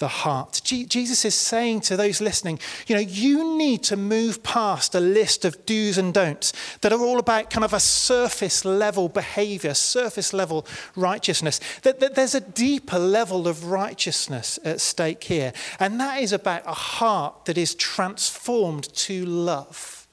the 0.03 0.09
heart. 0.09 0.59
Jesus 0.65 1.23
is 1.23 1.33
saying 1.33 1.79
to 1.79 1.95
those 1.95 2.19
listening, 2.19 2.59
you 2.87 2.95
know, 2.95 3.01
you 3.01 3.57
need 3.57 3.83
to 3.83 3.95
move 3.95 4.43
past 4.43 4.93
a 4.93 4.99
list 4.99 5.45
of 5.45 5.65
do's 5.65 5.97
and 5.97 6.13
don'ts 6.13 6.51
that 6.81 6.91
are 6.91 6.99
all 6.99 7.19
about 7.19 7.49
kind 7.49 7.63
of 7.63 7.71
a 7.71 7.79
surface 7.79 8.65
level 8.65 9.07
behavior, 9.07 9.73
surface 9.73 10.33
level 10.33 10.67
righteousness. 10.97 11.61
That, 11.83 12.01
that 12.01 12.15
there's 12.15 12.35
a 12.35 12.41
deeper 12.41 12.99
level 12.99 13.47
of 13.47 13.67
righteousness 13.71 14.59
at 14.65 14.81
stake 14.81 15.23
here. 15.23 15.53
And 15.79 15.97
that 16.01 16.21
is 16.21 16.33
about 16.33 16.63
a 16.67 16.73
heart 16.73 17.45
that 17.45 17.57
is 17.57 17.73
transformed 17.73 18.93
to 18.95 19.25
love. 19.25 20.05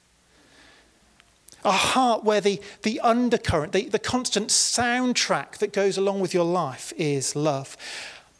A 1.65 1.73
heart 1.73 2.23
where 2.23 2.39
the, 2.39 2.61
the 2.83 3.01
undercurrent, 3.01 3.73
the, 3.73 3.89
the 3.89 3.99
constant 3.99 4.47
soundtrack 4.47 5.57
that 5.57 5.73
goes 5.73 5.97
along 5.97 6.21
with 6.21 6.33
your 6.33 6.45
life 6.45 6.93
is 6.95 7.35
love. 7.35 7.75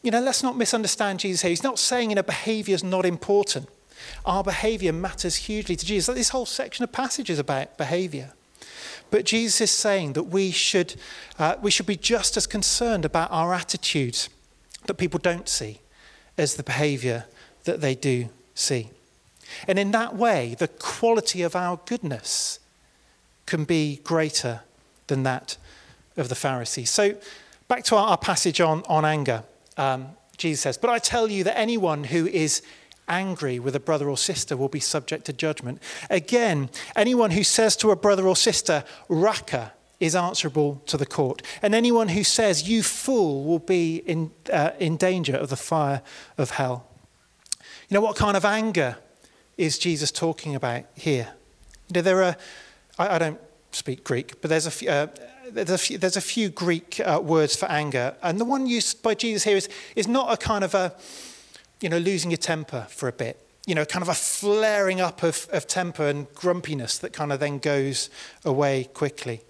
You 0.02 0.12
know, 0.12 0.22
let's 0.22 0.42
not 0.42 0.58
misunderstand 0.58 1.20
Jesus 1.20 1.42
here. 1.42 1.50
He's 1.50 1.64
not 1.64 1.78
saying, 1.78 2.10
you 2.10 2.16
know, 2.16 2.24
behavior 2.24 2.74
is 2.74 2.84
not 2.84 3.06
important. 3.06 3.68
Our 4.26 4.44
behavior 4.44 4.92
matters 4.92 5.36
hugely 5.36 5.76
to 5.76 5.86
Jesus. 5.86 6.14
This 6.16 6.30
whole 6.30 6.48
section 6.48 6.84
of 6.84 6.92
passage 6.92 7.30
is 7.30 7.40
about 7.40 7.78
behavior. 7.78 8.34
But 9.12 9.26
Jesus 9.26 9.62
is 9.62 9.72
saying 9.72 10.14
that 10.14 10.24
we 10.24 10.52
should, 10.52 10.96
uh, 11.38 11.56
we 11.62 11.70
should 11.70 11.86
be 11.86 11.98
just 11.98 12.38
as 12.38 12.48
concerned 12.48 13.06
about 13.06 13.30
our 13.32 13.54
attitudes 13.54 14.30
that 14.86 14.96
people 14.96 15.20
don't 15.20 15.48
see 15.48 15.82
as 16.38 16.56
the 16.56 16.64
behavior 16.64 17.26
that 17.66 17.82
they 17.82 17.94
do 17.94 18.30
see. 18.56 18.90
And 19.68 19.78
in 19.78 19.92
that 19.92 20.16
way, 20.16 20.56
the 20.58 20.68
quality 20.68 21.42
of 21.42 21.56
our 21.56 21.80
goodness 21.86 22.60
can 23.46 23.66
be 23.66 24.00
greater 24.04 24.62
than 25.08 25.24
that 25.24 25.58
of 26.16 26.30
the 26.30 26.36
Pharisees. 26.36 26.90
So, 26.90 27.16
back 27.68 27.84
to 27.86 27.96
our, 27.96 28.08
our 28.08 28.18
passage 28.18 28.62
on, 28.62 28.84
on 28.88 29.04
anger 29.04 29.44
um, 29.82 30.10
Jesus 30.38 30.62
says, 30.62 30.78
But 30.78 30.92
I 30.92 31.00
tell 31.00 31.28
you 31.28 31.44
that 31.44 31.58
anyone 31.58 32.04
who 32.04 32.28
is 32.28 32.62
angry 33.08 33.58
with 33.58 33.76
a 33.76 33.80
brother 33.80 34.10
or 34.10 34.18
sister 34.18 34.56
will 34.56 34.70
be 34.70 34.80
subject 34.80 35.26
to 35.26 35.34
judgment. 35.34 35.82
Again, 36.10 36.70
anyone 36.96 37.32
who 37.32 37.44
says 37.44 37.76
to 37.78 37.90
a 37.90 37.96
brother 37.96 38.28
or 38.28 38.36
sister, 38.36 38.84
Raca, 39.10 39.74
is 40.00 40.16
answerable 40.16 40.82
to 40.86 40.98
the 40.98 41.06
court. 41.06 41.42
And 41.62 41.74
anyone 41.74 42.10
who 42.10 42.24
says, 42.24 42.70
You 42.70 42.84
fool, 42.84 43.44
will 43.44 43.60
be 43.60 43.98
in, 43.98 44.32
uh, 44.54 44.72
in 44.80 44.98
danger 44.98 45.36
of 45.36 45.50
the 45.50 45.58
fire 45.58 46.04
of 46.38 46.52
hell. 46.52 46.88
You 47.90 47.96
know, 47.96 48.02
what 48.02 48.16
kind 48.16 48.38
of 48.38 48.46
anger 48.46 48.98
is 49.58 49.80
Jesus 49.80 50.12
talking 50.12 50.56
about 50.56 50.86
here? 50.96 51.34
You 51.90 51.96
know, 51.96 52.02
there 52.02 52.24
are, 52.24 52.36
I, 53.00 53.16
I 53.16 53.18
don't 53.18 53.40
speak 53.72 54.04
Greek, 54.04 54.42
but 54.42 54.50
there's 54.50 54.68
a 54.68 54.72
few, 54.72 54.90
uh, 54.90 55.08
there's 55.54 55.70
a 55.70 55.78
few, 55.78 55.98
there's 55.98 56.18
a 56.18 56.22
few 56.22 56.50
Greek 56.50 57.00
uh, 57.00 57.20
words 57.24 57.56
for 57.56 57.66
anger, 57.66 58.16
and 58.22 58.40
the 58.40 58.46
one 58.46 58.68
used 58.68 59.02
by 59.04 59.14
Jesus 59.14 59.44
here 59.44 59.58
is, 59.58 59.70
is 59.96 60.08
not 60.08 60.32
a 60.32 60.38
kind 60.38 60.64
of 60.64 60.74
a, 60.74 60.94
you 61.82 61.90
know, 61.90 61.98
losing 61.98 62.32
your 62.32 62.38
temper 62.38 62.88
for 62.90 63.08
a 63.08 63.12
bit. 63.12 63.38
You 63.68 63.76
know, 63.76 63.86
kind 63.86 64.02
of 64.02 64.10
a 64.10 64.16
flaring 64.16 65.00
up 65.00 65.22
of, 65.22 65.48
of 65.52 65.68
temper 65.68 66.08
and 66.08 66.34
grumpiness 66.34 66.98
that 66.98 67.14
kind 67.14 67.32
of 67.32 67.40
then 67.40 67.60
goes 67.60 68.10
away 68.44 68.86
quickly. 68.86 69.42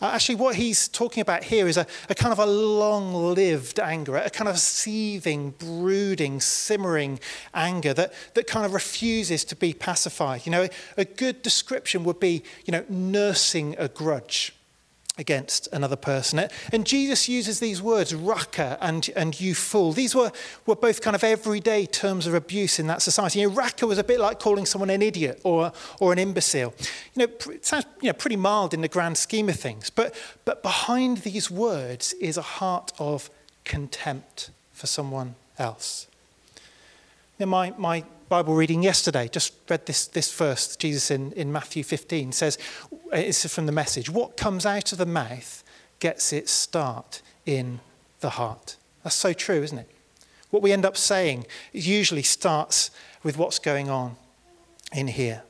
Uh, 0.00 0.10
actually, 0.14 0.34
what 0.34 0.56
he's 0.56 0.88
talking 0.88 1.20
about 1.20 1.44
here 1.44 1.68
is 1.68 1.76
a, 1.76 1.86
a 2.08 2.14
kind 2.14 2.32
of 2.32 2.38
a 2.40 2.46
long 2.46 3.14
lived 3.14 3.78
anger, 3.78 4.16
a 4.16 4.30
kind 4.30 4.48
of 4.48 4.58
seething, 4.58 5.50
brooding, 5.58 6.40
simmering 6.40 7.20
anger 7.54 7.94
that, 7.94 8.12
that 8.34 8.46
kind 8.48 8.66
of 8.66 8.74
refuses 8.74 9.44
to 9.44 9.54
be 9.54 9.72
pacified. 9.72 10.44
You 10.44 10.50
know, 10.50 10.68
a 10.96 11.04
good 11.04 11.42
description 11.42 12.02
would 12.02 12.18
be, 12.18 12.42
you 12.64 12.72
know, 12.72 12.84
nursing 12.88 13.76
a 13.78 13.88
grudge 13.88 14.52
against 15.18 15.68
another 15.72 15.96
person. 15.96 16.48
And 16.72 16.86
Jesus 16.86 17.28
uses 17.28 17.60
these 17.60 17.82
words, 17.82 18.14
raca 18.14 18.78
and, 18.80 19.10
and 19.14 19.38
you 19.38 19.54
fool. 19.54 19.92
These 19.92 20.14
were, 20.14 20.32
were 20.64 20.76
both 20.76 21.02
kind 21.02 21.14
of 21.14 21.22
everyday 21.22 21.84
terms 21.84 22.26
of 22.26 22.34
abuse 22.34 22.78
in 22.78 22.86
that 22.86 23.02
society. 23.02 23.40
You 23.40 23.48
know, 23.48 23.54
raca 23.54 23.86
was 23.86 23.98
a 23.98 24.04
bit 24.04 24.20
like 24.20 24.40
calling 24.40 24.64
someone 24.64 24.88
an 24.88 25.02
idiot 25.02 25.40
or, 25.44 25.72
or 26.00 26.12
an 26.12 26.18
imbecile. 26.18 26.74
You 27.14 27.26
know, 27.26 27.52
it 27.52 27.66
sounds 27.66 27.84
you 28.00 28.08
know, 28.08 28.14
pretty 28.14 28.36
mild 28.36 28.72
in 28.72 28.80
the 28.80 28.88
grand 28.88 29.18
scheme 29.18 29.50
of 29.50 29.56
things. 29.56 29.90
But, 29.90 30.14
but 30.46 30.62
behind 30.62 31.18
these 31.18 31.50
words 31.50 32.14
is 32.14 32.38
a 32.38 32.42
heart 32.42 32.92
of 32.98 33.28
contempt 33.64 34.50
for 34.72 34.86
someone 34.86 35.34
else. 35.58 36.06
Know, 37.38 37.46
my, 37.46 37.74
my 37.76 38.04
Bible 38.32 38.54
reading 38.54 38.82
yesterday, 38.82 39.28
just 39.28 39.52
read 39.68 39.84
this, 39.84 40.06
this 40.06 40.32
verse, 40.32 40.74
Jesus 40.76 41.10
in, 41.10 41.32
in 41.32 41.52
Matthew 41.52 41.84
15 41.84 42.32
says, 42.32 42.56
it's 43.12 43.46
from 43.54 43.66
the 43.66 43.72
message, 43.72 44.08
what 44.08 44.38
comes 44.38 44.64
out 44.64 44.90
of 44.90 44.96
the 44.96 45.04
mouth 45.04 45.62
gets 45.98 46.32
its 46.32 46.50
start 46.50 47.20
in 47.44 47.80
the 48.20 48.30
heart. 48.30 48.76
That's 49.04 49.16
so 49.16 49.34
true, 49.34 49.62
isn't 49.62 49.76
it? 49.76 49.90
What 50.48 50.62
we 50.62 50.72
end 50.72 50.86
up 50.86 50.96
saying 50.96 51.44
usually 51.74 52.22
starts 52.22 52.90
with 53.22 53.36
what's 53.36 53.58
going 53.58 53.90
on 53.90 54.16
in 54.94 55.08
here. 55.08 55.42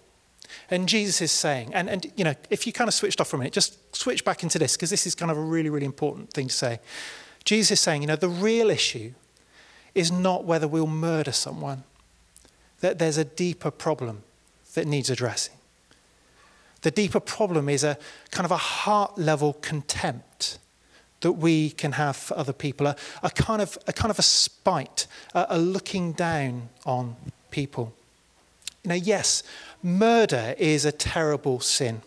And 0.69 0.89
Jesus 0.89 1.21
is 1.21 1.31
saying, 1.31 1.73
and, 1.73 1.89
and 1.89 2.11
you 2.17 2.25
know, 2.25 2.35
if 2.51 2.67
you 2.67 2.73
kind 2.73 2.89
of 2.89 2.95
switched 2.95 3.21
off 3.21 3.29
for 3.29 3.37
a 3.37 3.39
minute, 3.39 3.53
just 3.53 3.95
switch 3.95 4.25
back 4.25 4.43
into 4.43 4.59
this, 4.59 4.77
because 4.77 4.91
this 4.91 5.07
is 5.07 5.15
kind 5.15 5.31
of 5.31 5.39
a 5.39 5.41
really, 5.41 5.71
really 5.71 5.87
important 5.87 6.33
thing 6.33 6.49
to 6.49 6.53
say. 6.53 6.81
Jesus 7.45 7.71
is 7.71 7.81
saying, 7.81 8.03
you 8.03 8.09
know, 8.09 8.17
the 8.17 8.29
real 8.29 8.71
issue 8.71 9.13
is 9.95 10.11
not 10.11 10.45
whether 10.45 10.67
we'll 10.67 10.89
murder 10.89 11.31
someone, 11.31 11.85
that 12.83 12.99
there's 12.99 13.17
a 13.17 13.25
deeper 13.25 13.71
problem 13.71 14.23
that 14.75 14.87
needs 14.87 15.09
addressing. 15.09 15.55
The 16.83 16.91
deeper 16.91 17.21
problem 17.21 17.69
is 17.69 17.85
a 17.85 17.97
kind 18.31 18.45
of 18.45 18.51
a 18.51 18.57
heart 18.57 19.17
level 19.17 19.55
contempt 19.55 20.59
that 21.21 21.33
we 21.33 21.71
can 21.71 21.93
have 21.93 22.17
for 22.17 22.37
other 22.37 22.53
people, 22.53 22.89
a, 22.89 22.97
a, 23.23 23.31
kind, 23.31 23.63
of, 23.63 23.79
a 23.87 23.93
kind 23.93 24.11
of 24.11 24.19
a 24.19 24.23
spite, 24.23 25.07
a, 25.33 25.47
a 25.51 25.59
looking 25.59 26.13
down 26.13 26.69
on 26.85 27.15
people. 27.53 27.95
You 28.83 28.89
know, 28.89 28.95
yes, 28.97 29.45
murder 29.83 30.57
is 30.59 30.85
a 30.85 30.91
terrible 30.91 31.61
sin. 31.61 32.03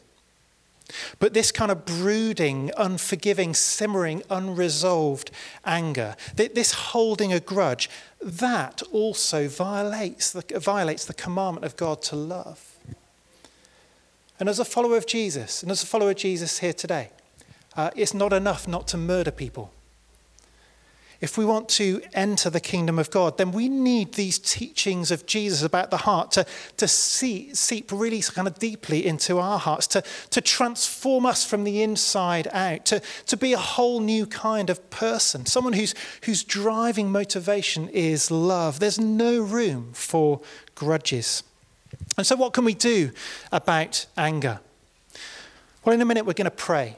But 1.19 1.33
this 1.33 1.51
kind 1.51 1.71
of 1.71 1.85
brooding, 1.85 2.71
unforgiving, 2.77 3.53
simmering, 3.53 4.23
unresolved 4.29 5.31
anger, 5.65 6.15
this 6.35 6.73
holding 6.73 7.33
a 7.33 7.39
grudge, 7.39 7.89
that 8.21 8.81
also 8.91 9.47
violates 9.47 10.31
the, 10.31 10.59
violates 10.59 11.05
the 11.05 11.13
commandment 11.13 11.65
of 11.65 11.75
God 11.75 12.01
to 12.03 12.15
love. 12.15 12.77
And 14.39 14.49
as 14.49 14.59
a 14.59 14.65
follower 14.65 14.97
of 14.97 15.07
Jesus, 15.07 15.63
and 15.63 15.71
as 15.71 15.81
a 15.81 15.87
follower 15.87 16.11
of 16.11 16.17
Jesus 16.17 16.59
here 16.59 16.73
today, 16.73 17.09
uh, 17.75 17.91
it's 17.95 18.13
not 18.13 18.33
enough 18.33 18.67
not 18.67 18.87
to 18.89 18.97
murder 18.97 19.31
people. 19.31 19.71
If 21.21 21.37
we 21.37 21.45
want 21.45 21.69
to 21.69 22.01
enter 22.13 22.49
the 22.49 22.59
kingdom 22.59 22.99
of 22.99 23.09
God, 23.09 23.37
then 23.37 23.51
we 23.51 23.69
need 23.69 24.13
these 24.13 24.37
teachings 24.37 25.11
of 25.11 25.25
Jesus 25.25 25.61
about 25.61 25.89
the 25.89 25.97
heart 25.97 26.31
to, 26.31 26.45
to 26.77 26.87
see, 26.87 27.53
seep 27.53 27.91
really 27.91 28.21
kind 28.21 28.47
of 28.47 28.59
deeply 28.59 29.05
into 29.05 29.39
our 29.39 29.57
hearts, 29.57 29.87
to, 29.87 30.03
to 30.31 30.41
transform 30.41 31.25
us 31.25 31.45
from 31.45 31.63
the 31.63 31.81
inside 31.81 32.47
out, 32.51 32.85
to, 32.87 33.01
to 33.27 33.37
be 33.37 33.53
a 33.53 33.57
whole 33.57 33.99
new 33.99 34.25
kind 34.25 34.69
of 34.69 34.89
person, 34.89 35.45
someone 35.45 35.73
whose, 35.73 35.95
whose 36.23 36.43
driving 36.43 37.11
motivation 37.11 37.89
is 37.89 38.29
love. 38.29 38.79
There's 38.79 38.99
no 38.99 39.41
room 39.41 39.91
for 39.93 40.41
grudges. 40.75 41.43
And 42.17 42.27
so, 42.27 42.35
what 42.35 42.53
can 42.53 42.65
we 42.65 42.73
do 42.73 43.11
about 43.51 44.05
anger? 44.17 44.59
Well, 45.83 45.93
in 45.93 46.01
a 46.01 46.05
minute, 46.05 46.25
we're 46.25 46.33
going 46.33 46.45
to 46.45 46.51
pray. 46.51 46.97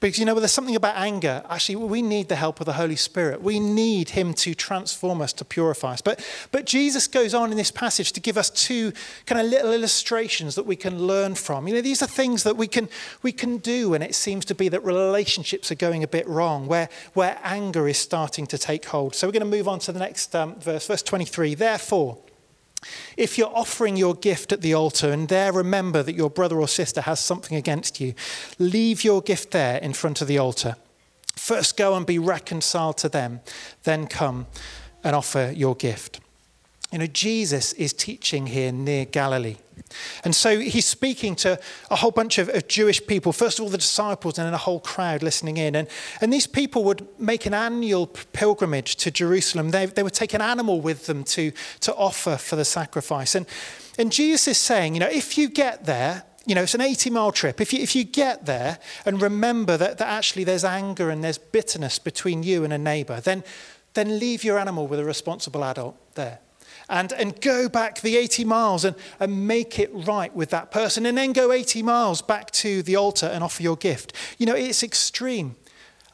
Because, 0.00 0.18
you 0.18 0.24
know, 0.24 0.34
there's 0.38 0.52
something 0.52 0.76
about 0.76 0.96
anger. 0.96 1.42
Actually, 1.50 1.76
we 1.76 2.02
need 2.02 2.28
the 2.28 2.36
help 2.36 2.60
of 2.60 2.66
the 2.66 2.74
Holy 2.74 2.94
Spirit. 2.94 3.42
We 3.42 3.58
need 3.58 4.10
Him 4.10 4.32
to 4.34 4.54
transform 4.54 5.20
us, 5.20 5.32
to 5.34 5.44
purify 5.44 5.94
us. 5.94 6.00
But, 6.00 6.24
but 6.52 6.66
Jesus 6.66 7.08
goes 7.08 7.34
on 7.34 7.50
in 7.50 7.56
this 7.56 7.72
passage 7.72 8.12
to 8.12 8.20
give 8.20 8.38
us 8.38 8.48
two 8.48 8.92
kind 9.26 9.40
of 9.40 9.48
little 9.48 9.72
illustrations 9.72 10.54
that 10.54 10.66
we 10.66 10.76
can 10.76 10.98
learn 11.00 11.34
from. 11.34 11.66
You 11.66 11.74
know, 11.74 11.80
these 11.80 12.00
are 12.00 12.06
things 12.06 12.44
that 12.44 12.56
we 12.56 12.68
can, 12.68 12.88
we 13.22 13.32
can 13.32 13.58
do 13.58 13.90
when 13.90 14.02
it 14.02 14.14
seems 14.14 14.44
to 14.46 14.54
be 14.54 14.68
that 14.68 14.84
relationships 14.84 15.72
are 15.72 15.76
going 15.76 16.04
a 16.04 16.08
bit 16.08 16.28
wrong, 16.28 16.68
where, 16.68 16.88
where 17.14 17.36
anger 17.42 17.88
is 17.88 17.98
starting 17.98 18.46
to 18.46 18.58
take 18.58 18.84
hold. 18.84 19.16
So 19.16 19.26
we're 19.26 19.32
going 19.32 19.50
to 19.50 19.56
move 19.56 19.66
on 19.66 19.80
to 19.80 19.92
the 19.92 19.98
next 19.98 20.32
um, 20.36 20.54
verse, 20.60 20.86
verse 20.86 21.02
23. 21.02 21.56
Therefore, 21.56 22.18
if 23.16 23.36
you're 23.36 23.54
offering 23.54 23.96
your 23.96 24.14
gift 24.14 24.52
at 24.52 24.60
the 24.60 24.74
altar 24.74 25.10
and 25.10 25.28
there 25.28 25.52
remember 25.52 26.02
that 26.02 26.14
your 26.14 26.30
brother 26.30 26.60
or 26.60 26.68
sister 26.68 27.00
has 27.02 27.20
something 27.20 27.56
against 27.56 28.00
you, 28.00 28.14
leave 28.58 29.04
your 29.04 29.20
gift 29.20 29.50
there 29.50 29.78
in 29.78 29.92
front 29.92 30.20
of 30.20 30.28
the 30.28 30.38
altar. 30.38 30.76
First 31.36 31.76
go 31.76 31.96
and 31.96 32.06
be 32.06 32.18
reconciled 32.18 32.98
to 32.98 33.08
them, 33.08 33.40
then 33.84 34.06
come 34.06 34.46
and 35.04 35.14
offer 35.14 35.52
your 35.54 35.74
gift. 35.74 36.20
You 36.92 36.98
know, 36.98 37.06
Jesus 37.06 37.74
is 37.74 37.92
teaching 37.92 38.46
here 38.46 38.72
near 38.72 39.04
Galilee. 39.04 39.56
And 40.24 40.34
so 40.34 40.58
he's 40.58 40.86
speaking 40.86 41.34
to 41.36 41.58
a 41.90 41.96
whole 41.96 42.10
bunch 42.10 42.38
of, 42.38 42.48
of, 42.50 42.68
Jewish 42.68 43.06
people, 43.06 43.32
first 43.32 43.58
of 43.58 43.64
all, 43.64 43.70
the 43.70 43.78
disciples, 43.78 44.38
and 44.38 44.46
then 44.46 44.54
a 44.54 44.58
whole 44.58 44.80
crowd 44.80 45.22
listening 45.22 45.56
in. 45.56 45.74
And, 45.74 45.88
and 46.20 46.32
these 46.32 46.46
people 46.46 46.84
would 46.84 47.06
make 47.18 47.46
an 47.46 47.54
annual 47.54 48.06
pilgrimage 48.06 48.96
to 48.96 49.10
Jerusalem. 49.10 49.70
They, 49.70 49.86
they 49.86 50.02
would 50.02 50.14
take 50.14 50.34
an 50.34 50.40
animal 50.40 50.80
with 50.80 51.06
them 51.06 51.24
to, 51.24 51.52
to 51.80 51.94
offer 51.94 52.36
for 52.36 52.56
the 52.56 52.64
sacrifice. 52.64 53.34
And, 53.34 53.46
and 53.98 54.12
Jesus 54.12 54.48
is 54.48 54.58
saying, 54.58 54.94
you 54.94 55.00
know, 55.00 55.08
if 55.08 55.38
you 55.38 55.48
get 55.48 55.84
there, 55.84 56.24
you 56.46 56.54
know, 56.54 56.62
it's 56.62 56.74
an 56.74 56.80
80 56.80 57.10
mile 57.10 57.32
trip. 57.32 57.60
If 57.60 57.72
you, 57.72 57.80
if 57.80 57.94
you 57.94 58.04
get 58.04 58.46
there 58.46 58.78
and 59.04 59.20
remember 59.20 59.76
that, 59.76 59.98
that 59.98 60.08
actually 60.08 60.44
there's 60.44 60.64
anger 60.64 61.10
and 61.10 61.22
there's 61.22 61.38
bitterness 61.38 61.98
between 61.98 62.42
you 62.42 62.64
and 62.64 62.72
a 62.72 62.78
neighbor, 62.78 63.20
then, 63.20 63.44
then 63.94 64.18
leave 64.18 64.44
your 64.44 64.58
animal 64.58 64.86
with 64.86 64.98
a 64.98 65.04
responsible 65.04 65.64
adult 65.64 65.96
there 66.14 66.40
and, 66.88 67.12
and 67.12 67.40
go 67.40 67.68
back 67.68 68.00
the 68.00 68.16
80 68.16 68.44
miles 68.44 68.84
and, 68.84 68.96
and 69.20 69.46
make 69.46 69.78
it 69.78 69.90
right 69.92 70.34
with 70.34 70.50
that 70.50 70.70
person, 70.70 71.06
and 71.06 71.16
then 71.16 71.32
go 71.32 71.52
80 71.52 71.82
miles 71.82 72.22
back 72.22 72.50
to 72.52 72.82
the 72.82 72.96
altar 72.96 73.26
and 73.26 73.44
offer 73.44 73.62
your 73.62 73.76
gift. 73.76 74.12
You 74.38 74.46
know, 74.46 74.54
it's 74.54 74.82
extreme. 74.82 75.56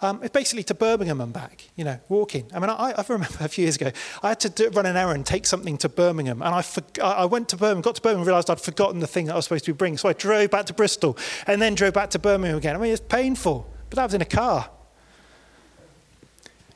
Um, 0.02 0.20
it's 0.22 0.32
basically 0.32 0.64
to 0.64 0.74
Birmingham 0.74 1.20
and 1.20 1.32
back, 1.32 1.70
you 1.76 1.84
know, 1.84 1.98
walking. 2.10 2.50
I 2.52 2.58
mean, 2.58 2.68
I, 2.68 2.92
I 2.92 3.04
remember 3.08 3.38
a 3.40 3.48
few 3.48 3.62
years 3.62 3.76
ago, 3.76 3.90
I 4.22 4.30
had 4.30 4.40
to 4.40 4.50
do, 4.50 4.68
run 4.70 4.84
an 4.84 4.96
errand, 4.96 5.24
take 5.24 5.46
something 5.46 5.78
to 5.78 5.88
Birmingham, 5.88 6.42
and 6.42 6.54
I, 6.54 6.60
for, 6.60 6.82
I 7.02 7.24
went 7.24 7.48
to 7.50 7.56
Birmingham, 7.56 7.80
got 7.80 7.94
to 7.94 8.02
Birmingham, 8.02 8.26
realised 8.26 8.50
I'd 8.50 8.60
forgotten 8.60 9.00
the 9.00 9.06
thing 9.06 9.26
that 9.26 9.32
I 9.32 9.36
was 9.36 9.46
supposed 9.46 9.64
to 9.64 9.72
be 9.72 9.76
bringing. 9.76 9.96
So 9.96 10.08
I 10.08 10.12
drove 10.12 10.50
back 10.50 10.66
to 10.66 10.74
Bristol 10.74 11.16
and 11.46 11.62
then 11.62 11.74
drove 11.74 11.94
back 11.94 12.10
to 12.10 12.18
Birmingham 12.18 12.58
again. 12.58 12.76
I 12.76 12.78
mean, 12.78 12.92
it's 12.92 13.00
painful, 13.00 13.66
but 13.88 13.96
that 13.96 14.04
was 14.04 14.14
in 14.14 14.20
a 14.20 14.26
car. 14.26 14.68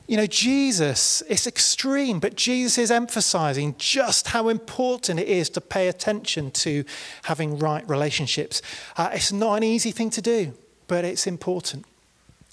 You 0.09 0.17
know, 0.17 0.25
Jesus, 0.25 1.21
it's 1.29 1.45
extreme, 1.45 2.19
but 2.19 2.33
Jesus 2.33 2.79
is 2.79 2.89
emphasizing 2.89 3.75
just 3.77 4.29
how 4.29 4.49
important 4.49 5.19
it 5.19 5.27
is 5.27 5.51
to 5.51 5.61
pay 5.61 5.87
attention 5.87 6.49
to 6.65 6.83
having 7.25 7.59
right 7.59 7.87
relationships. 7.87 8.63
Uh, 8.97 9.11
it's 9.13 9.31
not 9.31 9.57
an 9.57 9.63
easy 9.63 9.91
thing 9.91 10.09
to 10.09 10.19
do, 10.19 10.53
but 10.87 11.05
it's 11.05 11.27
important. 11.27 11.85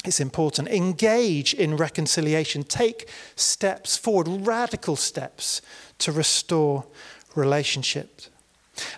It's 0.05 0.21
important. 0.21 0.69
Engage 0.69 1.55
in 1.55 1.79
reconciliation. 1.79 2.63
Take 2.63 3.09
steps 3.37 3.97
forward, 3.97 4.47
radical 4.47 4.95
steps 4.95 5.63
to 6.01 6.13
restore 6.13 6.85
relationships. 7.35 8.29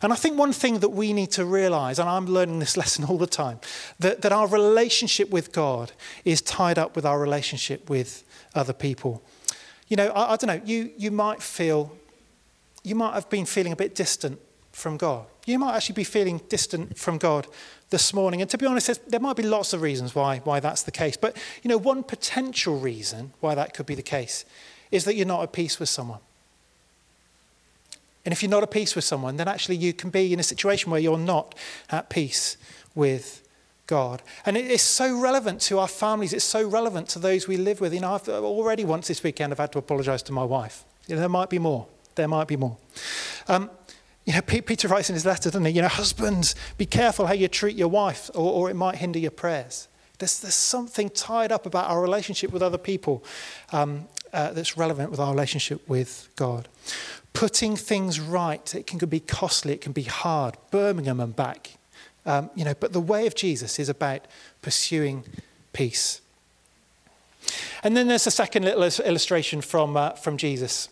And 0.03 0.13
I 0.13 0.17
think 0.17 0.39
one 0.39 0.53
thing 0.53 0.81
that 0.81 0.91
we 0.91 1.13
need 1.13 1.31
to 1.33 1.45
realize, 1.45 1.99
and 1.99 2.09
I'm 2.09 2.27
learning 2.27 2.59
this 2.59 2.77
lesson 2.83 3.05
all 3.05 3.19
the 3.19 3.27
time, 3.27 3.61
that, 3.99 4.23
that 4.23 4.33
our 4.33 4.47
relationship 4.47 5.31
with 5.31 5.53
God 5.53 5.93
is 6.25 6.41
tied 6.43 6.79
up 6.79 6.97
with 6.97 7.05
our 7.05 7.21
relationship 7.21 7.89
with 7.89 8.25
other 8.55 8.73
people. 8.73 9.23
You 9.89 9.97
know, 9.97 10.09
I, 10.09 10.33
I 10.33 10.37
don't 10.37 10.47
know, 10.47 10.63
you, 10.65 10.91
you 10.97 11.11
might 11.11 11.43
feel, 11.43 11.97
you 12.83 12.95
might 12.95 13.15
have 13.15 13.29
been 13.31 13.47
feeling 13.47 13.73
a 13.73 13.77
bit 13.77 13.95
distant 13.95 14.39
from 14.73 14.97
God. 14.97 15.27
You 15.47 15.59
might 15.59 15.77
actually 15.77 15.95
be 15.95 16.05
feeling 16.05 16.41
distant 16.49 16.99
from 16.99 17.19
God 17.19 17.47
this 17.91 18.13
morning. 18.13 18.43
And 18.43 18.51
to 18.51 18.59
be 18.59 18.67
honest, 18.67 19.11
there 19.11 19.21
might 19.21 19.37
be 19.37 19.43
lots 19.43 19.73
of 19.73 19.81
reasons 19.81 20.15
why, 20.15 20.39
why 20.45 20.61
that's 20.61 20.83
the 20.83 20.91
case. 20.91 21.17
But, 21.17 21.37
you 21.63 21.69
know, 21.69 21.79
one 21.79 22.03
potential 22.03 22.79
reason 22.79 23.33
why 23.41 23.55
that 23.55 23.73
could 23.73 23.87
be 23.87 23.95
the 23.95 24.03
case 24.03 24.45
is 24.91 25.05
that 25.05 25.15
you're 25.15 25.27
not 25.27 25.43
at 25.43 25.53
peace 25.53 25.81
with 25.81 25.89
someone. 25.89 26.21
And 28.29 28.33
if 28.35 28.43
you're 28.43 28.51
not 28.51 28.63
at 28.63 28.71
peace 28.71 28.95
with 28.95 29.05
someone, 29.05 29.37
then 29.37 29.49
actually 29.49 29.77
you 29.77 29.95
can 29.95 30.11
be 30.11 30.35
in 30.35 30.39
a 30.39 30.43
situation 30.43 30.91
where 30.91 31.01
you're 31.01 31.17
not 31.17 31.55
at 31.89 32.11
peace 32.11 32.59
with 32.95 33.43
God. 33.87 34.21
And 34.45 34.55
it 34.55 34.67
is 34.67 34.83
so 34.83 35.19
relevant 35.19 35.63
to 35.63 35.79
our 35.79 35.89
families. 35.89 36.35
It's 36.35 36.45
so 36.45 36.69
relevant 36.69 37.09
to 37.09 37.19
those 37.19 37.49
we 37.49 37.57
live 37.57 37.81
with. 37.81 37.95
You 37.95 38.01
know, 38.01 38.13
I've 38.13 38.29
already 38.29 38.85
once 38.85 39.09
this 39.09 39.23
weekend 39.23 39.51
I've 39.51 39.59
had 39.59 39.73
to 39.73 39.79
apologize 39.79 40.23
to 40.25 40.33
my 40.33 40.45
wife. 40.45 40.85
You 41.07 41.15
know, 41.15 41.21
there 41.21 41.31
might 41.31 41.49
be 41.49 41.59
more. 41.59 41.87
There 42.17 42.29
might 42.29 42.49
be 42.49 42.59
more. 42.59 42.77
Um, 43.49 43.71
you 44.27 44.35
know, 44.35 44.43
Peter 44.43 44.89
writes 44.89 45.09
in 45.09 45.15
his 45.15 45.25
letter, 45.25 45.49
doesn't 45.49 45.65
he? 45.65 45.71
You 45.71 45.81
know, 45.81 45.89
husbands, 45.89 46.55
be 46.77 46.85
careful 46.85 47.29
how 47.29 47.33
you 47.33 47.49
treat 47.49 47.77
your 47.77 47.89
wife, 47.89 48.29
or, 48.35 48.53
or 48.53 48.69
it 48.69 48.75
might 48.75 48.97
hinder 48.97 49.19
your 49.19 49.31
prayers. 49.31 49.89
There's, 50.19 50.41
there's 50.41 50.53
something 50.53 51.09
tied 51.09 51.51
up 51.51 51.65
about 51.65 51.89
our 51.89 52.03
relationship 52.03 52.53
with 52.53 52.63
other 52.63 52.77
people 52.77 53.25
um, 53.73 54.07
uh, 54.33 54.53
that's 54.53 54.77
relevant 54.77 55.11
with 55.11 55.21
our 55.21 55.33
relationship 55.33 55.89
with 55.89 56.29
God. 56.37 56.69
Putting 57.33 57.77
things 57.77 58.21
right, 58.21 58.75
it 58.75 58.87
can 58.87 58.99
be 58.99 59.21
costly, 59.21 59.73
it 59.73 59.81
can 59.81 59.93
be 59.93 60.03
hard. 60.03 60.57
Birmingham 60.71 61.21
and 61.21 61.35
back, 61.35 61.79
um, 62.27 62.51
you 62.55 62.65
know, 62.65 62.75
but 62.75 62.93
the 62.93 63.01
way 63.01 63.27
of 63.27 63.35
Jesus 63.35 63.79
is 63.79 63.89
about 63.89 64.27
pursuing 64.63 65.25
peace. 65.73 66.21
And 67.83 67.97
then 67.97 68.09
there's 68.09 68.27
a 68.27 68.31
second 68.31 68.65
little 68.65 68.83
illustration 69.05 69.61
from, 69.61 69.97
uh, 69.97 70.11
from 70.11 70.37
Jesus 70.37 70.89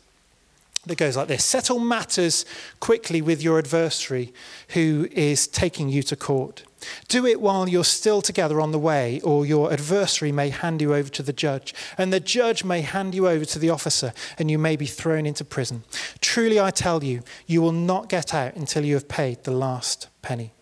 that 0.86 0.98
goes 0.98 1.16
like 1.16 1.28
this 1.28 1.44
Settle 1.44 1.78
matters 1.78 2.44
quickly 2.80 3.20
with 3.20 3.42
your 3.42 3.58
adversary 3.58 4.32
who 4.70 5.08
is 5.12 5.46
taking 5.46 5.88
you 5.88 6.02
to 6.04 6.16
court. 6.16 6.62
Do 7.08 7.26
it 7.26 7.40
while 7.40 7.68
you're 7.68 7.84
still 7.84 8.22
together 8.22 8.60
on 8.60 8.70
the 8.70 8.78
way, 8.78 9.20
or 9.22 9.44
your 9.44 9.72
adversary 9.72 10.30
may 10.30 10.50
hand 10.50 10.80
you 10.80 10.94
over 10.94 11.08
to 11.10 11.22
the 11.22 11.32
judge, 11.32 11.74
and 11.98 12.12
the 12.12 12.20
judge 12.20 12.64
may 12.64 12.82
hand 12.82 13.14
you 13.14 13.28
over 13.28 13.44
to 13.44 13.58
the 13.58 13.70
officer, 13.70 14.12
and 14.38 14.50
you 14.50 14.58
may 14.58 14.76
be 14.76 14.86
thrown 14.86 15.26
into 15.26 15.44
prison. 15.44 15.82
Truly, 16.20 16.60
I 16.60 16.70
tell 16.70 17.02
you, 17.02 17.22
you 17.46 17.60
will 17.60 17.72
not 17.72 18.08
get 18.08 18.32
out 18.32 18.54
until 18.54 18.84
you 18.84 18.94
have 18.94 19.08
paid 19.08 19.44
the 19.44 19.50
last 19.50 20.08
penny. 20.22 20.52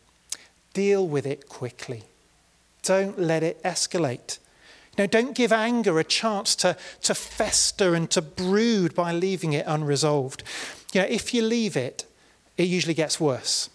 Deal 0.73 1.07
with 1.07 1.27
it 1.27 1.49
quickly. 1.49 2.05
Don't 2.83 3.19
let 3.19 3.43
it 3.43 3.63
escalate. 3.63 4.39
Know, 4.99 5.07
don't 5.07 5.35
give 5.35 5.53
anger 5.53 5.99
a 5.99 6.05
chance 6.05 6.55
to, 6.57 6.77
to 7.03 7.15
fester 7.15 7.95
and 7.95 8.11
to 8.11 8.23
brood 8.23 8.95
by 8.95 9.13
leaving 9.13 9.53
it 9.53 9.67
unresolved. 9.67 10.43
You 10.93 11.03
know, 11.03 11.09
if 11.09 11.35
you 11.35 11.43
leave 11.43 11.77
it, 11.77 12.05
it 12.57 12.65
usually 12.65 12.95
gets 12.95 13.19
worse. 13.19 13.71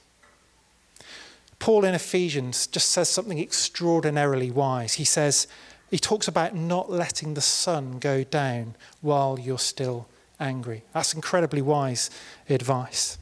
Paul 1.59 1.83
in 1.83 1.93
Ephesians 1.93 2.67
just 2.67 2.89
says 2.89 3.09
something 3.09 3.37
extraordinarily 3.37 4.49
wise. 4.49 4.93
He 4.93 5.03
says, 5.03 5.47
he 5.91 5.99
talks 5.99 6.27
about 6.27 6.55
not 6.55 6.89
letting 6.89 7.33
the 7.33 7.41
sun 7.41 7.99
go 7.99 8.23
down 8.23 8.75
while 9.01 9.37
you're 9.37 9.59
still 9.59 10.07
angry. 10.39 10.83
That's 10.93 11.13
incredibly 11.13 11.61
wise 11.61 12.09
advice. 12.49 13.17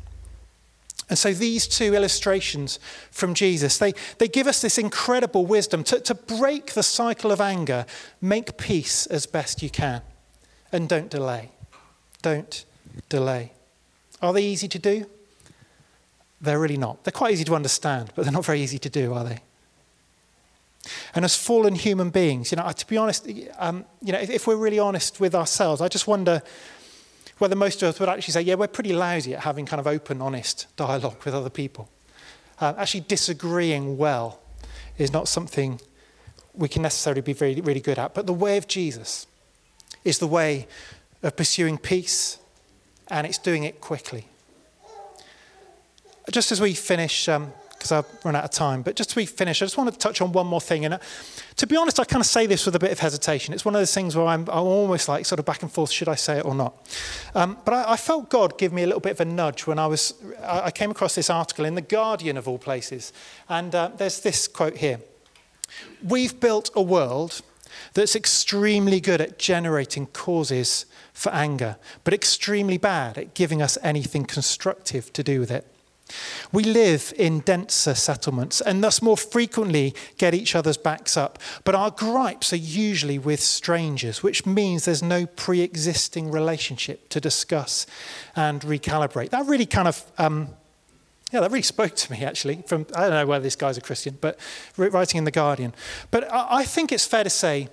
And 1.10 1.18
so 1.18 1.34
these 1.34 1.68
two 1.68 1.96
illustrations 1.96 2.80
from 3.12 3.34
Jesus, 3.34 3.78
they, 3.78 3.94
they 4.18 4.28
give 4.28 4.46
us 4.46 4.62
this 4.62 4.78
incredible 4.78 5.46
wisdom 5.46 5.84
to, 5.86 6.00
to 6.02 6.14
break 6.14 6.74
the 6.74 6.84
cycle 6.84 7.32
of 7.32 7.40
anger, 7.40 7.86
make 8.20 8.58
peace 8.58 9.06
as 9.08 9.26
best 9.26 9.64
you 9.64 9.70
can, 9.70 10.02
and 10.72 10.90
don't 10.90 11.10
delay. 11.10 11.52
Don't 12.22 12.66
delay. 13.08 13.54
Are 14.22 14.34
they 14.34 14.44
easy 14.44 14.68
to 14.68 14.80
do? 14.80 15.06
They're 16.42 16.60
really 16.60 16.78
not. 16.78 17.04
They're 17.04 17.12
quite 17.12 17.34
easy 17.34 17.46
to 17.46 17.56
understand, 17.56 18.12
but 18.16 18.24
they're 18.24 18.34
not 18.34 18.46
very 18.46 18.62
easy 18.62 18.80
to 18.80 18.90
do, 18.90 19.14
are 19.14 19.24
they? 19.24 19.40
And 21.16 21.26
as 21.26 21.36
fallen 21.36 21.76
human 21.76 22.10
beings, 22.10 22.52
you 22.52 22.58
know, 22.58 22.70
to 22.70 22.88
be 22.88 22.98
honest, 22.98 23.28
um, 23.58 23.86
you 24.02 24.14
know, 24.14 24.20
if, 24.20 24.30
if, 24.30 24.48
we're 24.48 24.56
really 24.56 24.80
honest 24.80 25.20
with 25.20 25.36
ourselves, 25.36 25.82
I 25.82 25.88
just 25.88 26.08
wonder 26.08 26.42
whether 27.38 27.56
most 27.56 27.84
of 27.84 27.90
us 27.90 28.00
would 28.00 28.10
actually 28.10 28.32
say, 28.32 28.42
yeah, 28.42 28.56
we're 28.56 28.68
pretty 28.68 28.94
lousy 28.94 29.36
at 29.36 29.44
having 29.44 29.66
kind 29.66 29.80
of 29.80 29.88
open, 29.88 30.22
honest 30.22 30.68
dialogue 30.76 31.24
with 31.24 31.34
other 31.34 31.50
people. 31.50 31.90
Uh, 32.60 32.74
actually, 32.78 33.02
disagreeing 33.02 33.98
well 33.98 34.40
is 34.98 35.14
not 35.14 35.28
something 35.28 35.80
we 36.54 36.68
can 36.68 36.82
necessarily 36.82 37.22
be 37.22 37.34
very, 37.34 37.62
really 37.62 37.80
good 37.80 38.00
at. 38.00 38.14
But 38.16 38.26
the 38.26 38.34
way 38.34 38.58
of 38.58 38.68
Jesus 38.68 39.28
is 40.04 40.18
the 40.18 40.28
way 40.28 40.68
of 41.22 41.36
pursuing 41.36 41.78
peace, 41.78 42.40
and 43.10 43.28
it's 43.28 43.38
doing 43.38 43.64
it 43.64 43.80
quickly. 43.80 44.28
Just 46.32 46.52
as 46.52 46.60
we 46.60 46.74
finish 46.74 47.30
um, 47.30 47.54
because 47.78 47.92
I've 47.92 48.06
run 48.26 48.36
out 48.36 48.44
of 48.44 48.52
time. 48.52 48.82
But 48.82 48.96
just 48.96 49.12
to 49.12 49.16
be 49.16 49.26
finished, 49.26 49.62
I 49.62 49.66
just 49.66 49.78
want 49.78 49.92
to 49.92 49.98
touch 49.98 50.22
on 50.22 50.32
one 50.32 50.48
more 50.48 50.62
thing. 50.62 50.86
And 50.86 50.96
uh, 50.96 51.00
to 51.58 51.68
be 51.68 51.76
honest, 51.76 52.00
I 52.00 52.06
kind 52.06 52.22
of 52.22 52.26
say 52.26 52.46
this 52.46 52.66
with 52.66 52.76
a 52.76 52.80
bit 52.80 52.92
of 52.92 53.00
hesitation. 53.00 53.54
It's 53.54 53.66
one 53.66 53.76
of 53.76 53.82
those 53.82 53.94
things 53.94 54.16
where 54.16 54.26
I'm, 54.26 54.42
I'm 54.50 54.64
almost 54.64 55.08
like 55.08 55.26
sort 55.26 55.40
of 55.40 55.46
back 55.46 55.62
and 55.62 55.72
forth, 55.72 55.92
should 55.92 56.10
I 56.10 56.16
say 56.16 56.40
it 56.40 56.46
or 56.46 56.56
not? 56.56 56.76
Um, 57.36 57.58
but 57.66 57.74
I, 57.74 57.94
I, 57.94 57.98
felt 57.98 58.30
God 58.30 58.58
give 58.58 58.74
me 58.74 58.84
a 58.84 58.86
little 58.88 59.00
bit 59.00 59.12
of 59.12 59.22
a 59.22 59.26
nudge 59.26 59.68
when 59.68 59.80
I 59.80 59.88
was, 59.88 60.14
I 60.44 60.72
came 60.72 60.92
across 60.92 61.16
this 61.16 61.30
article 61.30 61.66
in 61.66 61.76
The 61.76 61.82
Guardian 61.82 62.38
of 62.38 62.48
all 62.48 62.58
places. 62.58 63.14
And 63.50 63.74
uh, 63.76 63.92
there's 63.96 64.22
this 64.22 64.48
quote 64.48 64.78
here. 64.78 65.00
We've 66.04 66.40
built 66.40 66.70
a 66.76 66.82
world 66.82 67.42
that's 67.94 68.16
extremely 68.16 69.00
good 69.00 69.22
at 69.22 69.38
generating 69.40 70.08
causes 70.08 70.86
for 71.14 71.32
anger, 71.32 71.78
but 72.04 72.14
extremely 72.14 72.78
bad 72.78 73.18
at 73.18 73.34
giving 73.34 73.62
us 73.62 73.78
anything 73.84 74.26
constructive 74.26 75.12
to 75.14 75.24
do 75.24 75.40
with 75.40 75.52
it. 75.52 75.66
We 76.52 76.64
live 76.64 77.14
in 77.18 77.42
denser 77.42 77.96
settlements 77.96 78.62
and 78.62 78.84
thus 78.84 79.02
more 79.02 79.18
frequently 79.18 79.94
get 80.18 80.34
each 80.34 80.56
other's 80.56 80.78
backs 80.78 81.18
up. 81.18 81.40
But 81.64 81.76
our 81.76 81.92
gripes 81.92 82.54
are 82.54 82.58
usually 82.58 83.20
with 83.20 83.40
strangers, 83.40 84.24
which 84.24 84.46
means 84.46 84.86
there's 84.86 85.04
no 85.04 85.26
pre 85.26 85.62
existing 85.62 86.32
relationship 86.32 87.10
to 87.10 87.20
discuss 87.20 87.86
and 88.36 88.62
recalibrate. 88.62 89.30
That 89.30 89.46
really 89.46 89.66
kind 89.66 89.88
of. 89.88 90.04
Um, 90.18 90.50
yeah, 91.34 91.42
that 91.42 91.52
really 91.52 91.62
spoke 91.62 91.94
to 91.94 92.12
me 92.12 92.24
actually. 92.24 92.64
From 92.68 92.86
I 92.96 93.02
don't 93.02 93.10
know 93.10 93.26
whether 93.26 93.44
this 93.44 93.58
guy's 93.58 93.78
a 93.78 93.82
Christian, 93.82 94.18
but 94.22 94.40
writing 94.78 95.18
in 95.18 95.24
the 95.26 95.32
Guardian. 95.32 95.74
But 96.10 96.32
I 96.32 96.64
think 96.64 96.94
it's 96.94 97.06
fair 97.06 97.26
to 97.26 97.30
say 97.30 97.68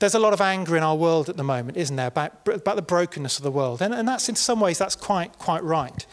there's 0.00 0.14
a 0.14 0.18
lot 0.18 0.32
of 0.32 0.40
anger 0.40 0.76
in 0.76 0.82
our 0.82 0.96
world 0.96 1.28
at 1.28 1.36
the 1.36 1.44
moment, 1.44 1.76
isn't 1.76 1.94
there, 1.96 2.08
about, 2.08 2.32
about 2.48 2.76
the 2.76 2.82
brokenness 2.82 3.38
of 3.38 3.44
the 3.44 3.50
world, 3.50 3.80
and, 3.80 3.94
and 3.94 4.06
that's 4.06 4.28
in 4.28 4.34
some 4.34 4.60
ways 4.60 4.78
that's 4.78 4.96
quite 4.96 5.38
quite 5.38 5.62
right. 5.62 6.04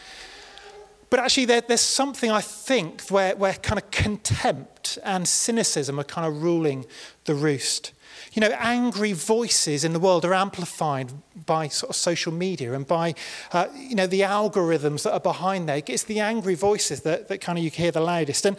But 1.14 1.22
actually, 1.22 1.44
there, 1.44 1.60
there's 1.60 1.80
something 1.80 2.28
I 2.28 2.40
think 2.40 3.02
where, 3.02 3.36
where 3.36 3.54
kind 3.54 3.80
of 3.80 3.88
contempt 3.92 4.98
and 5.04 5.28
cynicism 5.28 6.00
are 6.00 6.04
kind 6.04 6.26
of 6.26 6.42
ruling 6.42 6.86
the 7.26 7.36
roost. 7.36 7.92
You 8.32 8.40
know, 8.40 8.50
angry 8.58 9.12
voices 9.12 9.84
in 9.84 9.92
the 9.92 10.00
world 10.00 10.24
are 10.24 10.34
amplified 10.34 11.12
by 11.46 11.68
sort 11.68 11.90
of 11.90 11.94
social 11.94 12.32
media 12.32 12.72
and 12.72 12.84
by, 12.84 13.14
uh, 13.52 13.68
you 13.76 13.94
know, 13.94 14.08
the 14.08 14.22
algorithms 14.22 15.04
that 15.04 15.12
are 15.12 15.20
behind 15.20 15.68
there. 15.68 15.80
It's 15.86 16.02
the 16.02 16.18
angry 16.18 16.56
voices 16.56 17.02
that, 17.02 17.28
that 17.28 17.40
kind 17.40 17.58
of 17.58 17.62
you 17.64 17.70
hear 17.70 17.92
the 17.92 18.00
loudest. 18.00 18.44
And 18.44 18.56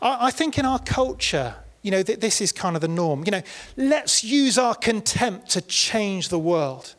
I, 0.00 0.26
I 0.26 0.30
think 0.30 0.60
in 0.60 0.64
our 0.64 0.78
culture, 0.78 1.56
you 1.82 1.90
know, 1.90 2.04
this 2.04 2.40
is 2.40 2.52
kind 2.52 2.76
of 2.76 2.82
the 2.82 2.88
norm. 2.88 3.24
You 3.24 3.32
know, 3.32 3.42
let's 3.76 4.22
use 4.22 4.58
our 4.58 4.76
contempt 4.76 5.50
to 5.50 5.60
change 5.60 6.28
the 6.28 6.38
world. 6.38 6.94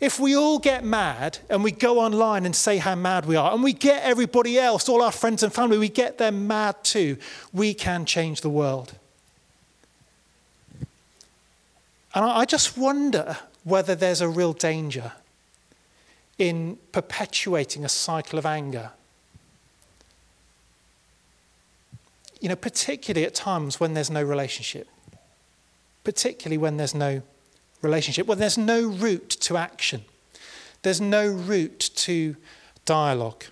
If 0.00 0.20
we 0.20 0.36
all 0.36 0.58
get 0.58 0.84
mad 0.84 1.38
and 1.48 1.64
we 1.64 1.70
go 1.72 1.98
online 2.00 2.46
and 2.46 2.54
say 2.54 2.78
how 2.78 2.94
mad 2.94 3.26
we 3.26 3.36
are, 3.36 3.52
and 3.52 3.62
we 3.62 3.72
get 3.72 4.02
everybody 4.02 4.58
else, 4.58 4.88
all 4.88 5.02
our 5.02 5.12
friends 5.12 5.42
and 5.42 5.52
family, 5.52 5.78
we 5.78 5.88
get 5.88 6.18
them 6.18 6.46
mad 6.46 6.82
too, 6.82 7.16
we 7.52 7.74
can 7.74 8.04
change 8.04 8.40
the 8.40 8.50
world. 8.50 8.94
And 12.14 12.24
I 12.24 12.44
just 12.44 12.76
wonder 12.76 13.36
whether 13.64 13.94
there's 13.94 14.20
a 14.20 14.28
real 14.28 14.52
danger 14.52 15.12
in 16.38 16.78
perpetuating 16.92 17.84
a 17.84 17.88
cycle 17.88 18.38
of 18.38 18.46
anger. 18.46 18.92
You 22.40 22.48
know, 22.48 22.56
particularly 22.56 23.26
at 23.26 23.34
times 23.34 23.80
when 23.80 23.94
there's 23.94 24.10
no 24.10 24.22
relationship, 24.22 24.88
particularly 26.04 26.56
when 26.56 26.76
there's 26.76 26.94
no 26.94 27.22
relationship? 27.82 28.26
Well, 28.26 28.36
there's 28.36 28.58
no 28.58 28.86
route 28.86 29.30
to 29.30 29.56
action, 29.56 30.04
there's 30.82 31.00
no 31.00 31.28
route 31.28 31.90
to 31.96 32.36
dialogue. 32.84 33.44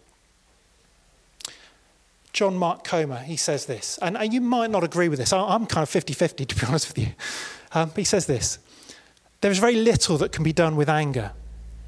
John 2.32 2.58
Mark 2.58 2.84
Comer, 2.84 3.20
he 3.20 3.36
says 3.36 3.64
this, 3.64 3.98
and, 4.02 4.14
and 4.14 4.30
you 4.30 4.42
might 4.42 4.70
not 4.70 4.84
agree 4.84 5.08
with 5.08 5.18
this. 5.18 5.32
I'm 5.32 5.64
kind 5.64 5.82
of 5.82 5.88
50 5.88 6.12
50, 6.12 6.44
to 6.46 6.54
be 6.54 6.66
honest 6.66 6.88
with 6.88 6.98
you. 6.98 7.14
Um, 7.72 7.90
he 7.96 8.04
says 8.04 8.26
this 8.26 8.58
There 9.40 9.50
is 9.50 9.58
very 9.58 9.76
little 9.76 10.18
that 10.18 10.32
can 10.32 10.44
be 10.44 10.52
done 10.52 10.76
with 10.76 10.88
anger 10.88 11.32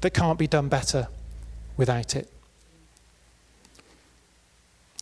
that 0.01 0.11
can't 0.11 0.39
be 0.39 0.47
done 0.47 0.69
better 0.69 1.07
without 1.77 2.15
it. 2.15 2.31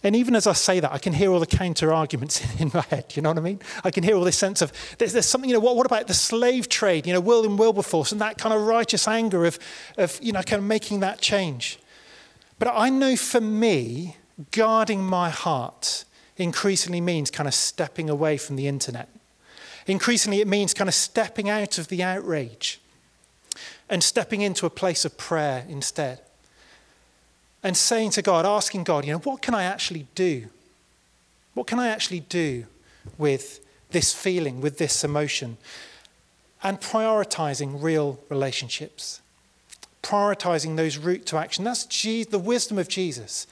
And 0.04 0.16
even 0.16 0.36
as 0.36 0.46
I 0.46 0.54
say 0.54 0.80
that, 0.80 0.92
I 0.92 1.00
can 1.00 1.14
hear 1.14 1.32
all 1.32 1.40
the 1.40 1.48
counter 1.48 1.92
arguments 1.92 2.42
in, 2.62 2.72
my 2.74 2.82
head. 2.82 3.16
You 3.16 3.22
know 3.22 3.30
what 3.30 3.40
I 3.40 3.42
mean? 3.42 3.60
I 3.84 3.92
can 3.92 4.04
hear 4.04 4.16
all 4.16 4.24
this 4.24 4.38
sense 4.38 4.62
of 4.62 4.72
there's, 4.98 5.14
there's 5.14 5.26
something, 5.26 5.50
you 5.50 5.56
know, 5.56 5.60
what, 5.60 5.76
what 5.76 5.86
about 5.86 6.08
the 6.08 6.14
slave 6.14 6.70
trade, 6.70 7.08
you 7.08 7.14
know, 7.14 7.20
William 7.20 7.58
Wilberforce 7.58 8.12
and 8.12 8.22
that 8.22 8.38
kind 8.38 8.54
of 8.54 8.62
righteous 8.62 9.08
anger 9.08 9.46
of, 9.46 9.58
of, 9.98 10.20
you 10.22 10.32
know, 10.32 10.44
kind 10.44 10.62
of 10.62 10.68
making 10.68 11.00
that 11.00 11.20
change. 11.20 11.80
But 12.60 12.70
I 12.74 12.90
know 12.90 13.16
for 13.16 13.42
me, 13.42 14.18
guarding 14.52 15.04
my 15.04 15.30
heart 15.30 16.06
increasingly 16.38 17.02
means 17.02 17.32
kind 17.32 17.48
of 17.48 17.54
stepping 17.54 18.10
away 18.10 18.38
from 18.38 18.56
the 18.56 18.68
internet. 18.68 19.10
Increasingly, 19.88 20.42
it 20.42 20.48
means 20.48 20.74
kind 20.74 20.88
of 20.88 20.94
stepping 20.94 21.50
out 21.50 21.78
of 21.78 21.88
the 21.88 22.04
outrage 22.04 22.80
and 23.90 24.04
stepping 24.04 24.42
into 24.42 24.66
a 24.66 24.70
place 24.70 25.06
of 25.06 25.18
prayer 25.18 25.66
instead 25.68 26.20
and 27.68 27.76
saying 27.76 28.12
to 28.12 28.22
God, 28.22 28.46
asking 28.46 28.86
God, 28.86 29.04
you 29.04 29.12
know, 29.12 29.18
what 29.18 29.42
can 29.42 29.54
I 29.54 29.64
actually 29.64 30.08
do? 30.16 30.46
What 31.54 31.68
can 31.68 31.80
I 31.80 31.90
actually 31.90 32.22
do 32.22 32.64
with 33.18 33.60
this 33.92 34.14
feeling, 34.14 34.62
with 34.62 34.78
this 34.78 35.04
emotion? 35.04 35.58
And 36.64 36.80
prioritizing 36.80 37.84
real 37.84 38.22
relationships, 38.30 39.20
prioritizing 40.02 40.78
those 40.78 40.98
route 40.98 41.26
to 41.26 41.36
action. 41.36 41.66
That's 41.66 41.84
the 41.84 42.40
wisdom 42.42 42.78
of 42.78 42.88
Jesus 42.88 43.48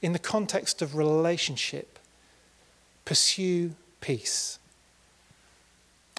in 0.00 0.12
the 0.12 0.20
context 0.20 0.80
of 0.80 0.94
relationship. 0.94 1.98
Pursue 3.04 3.72
peace 4.00 4.60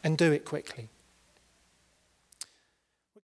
and 0.04 0.18
do 0.18 0.34
it 0.34 0.44
quickly. 0.44 0.90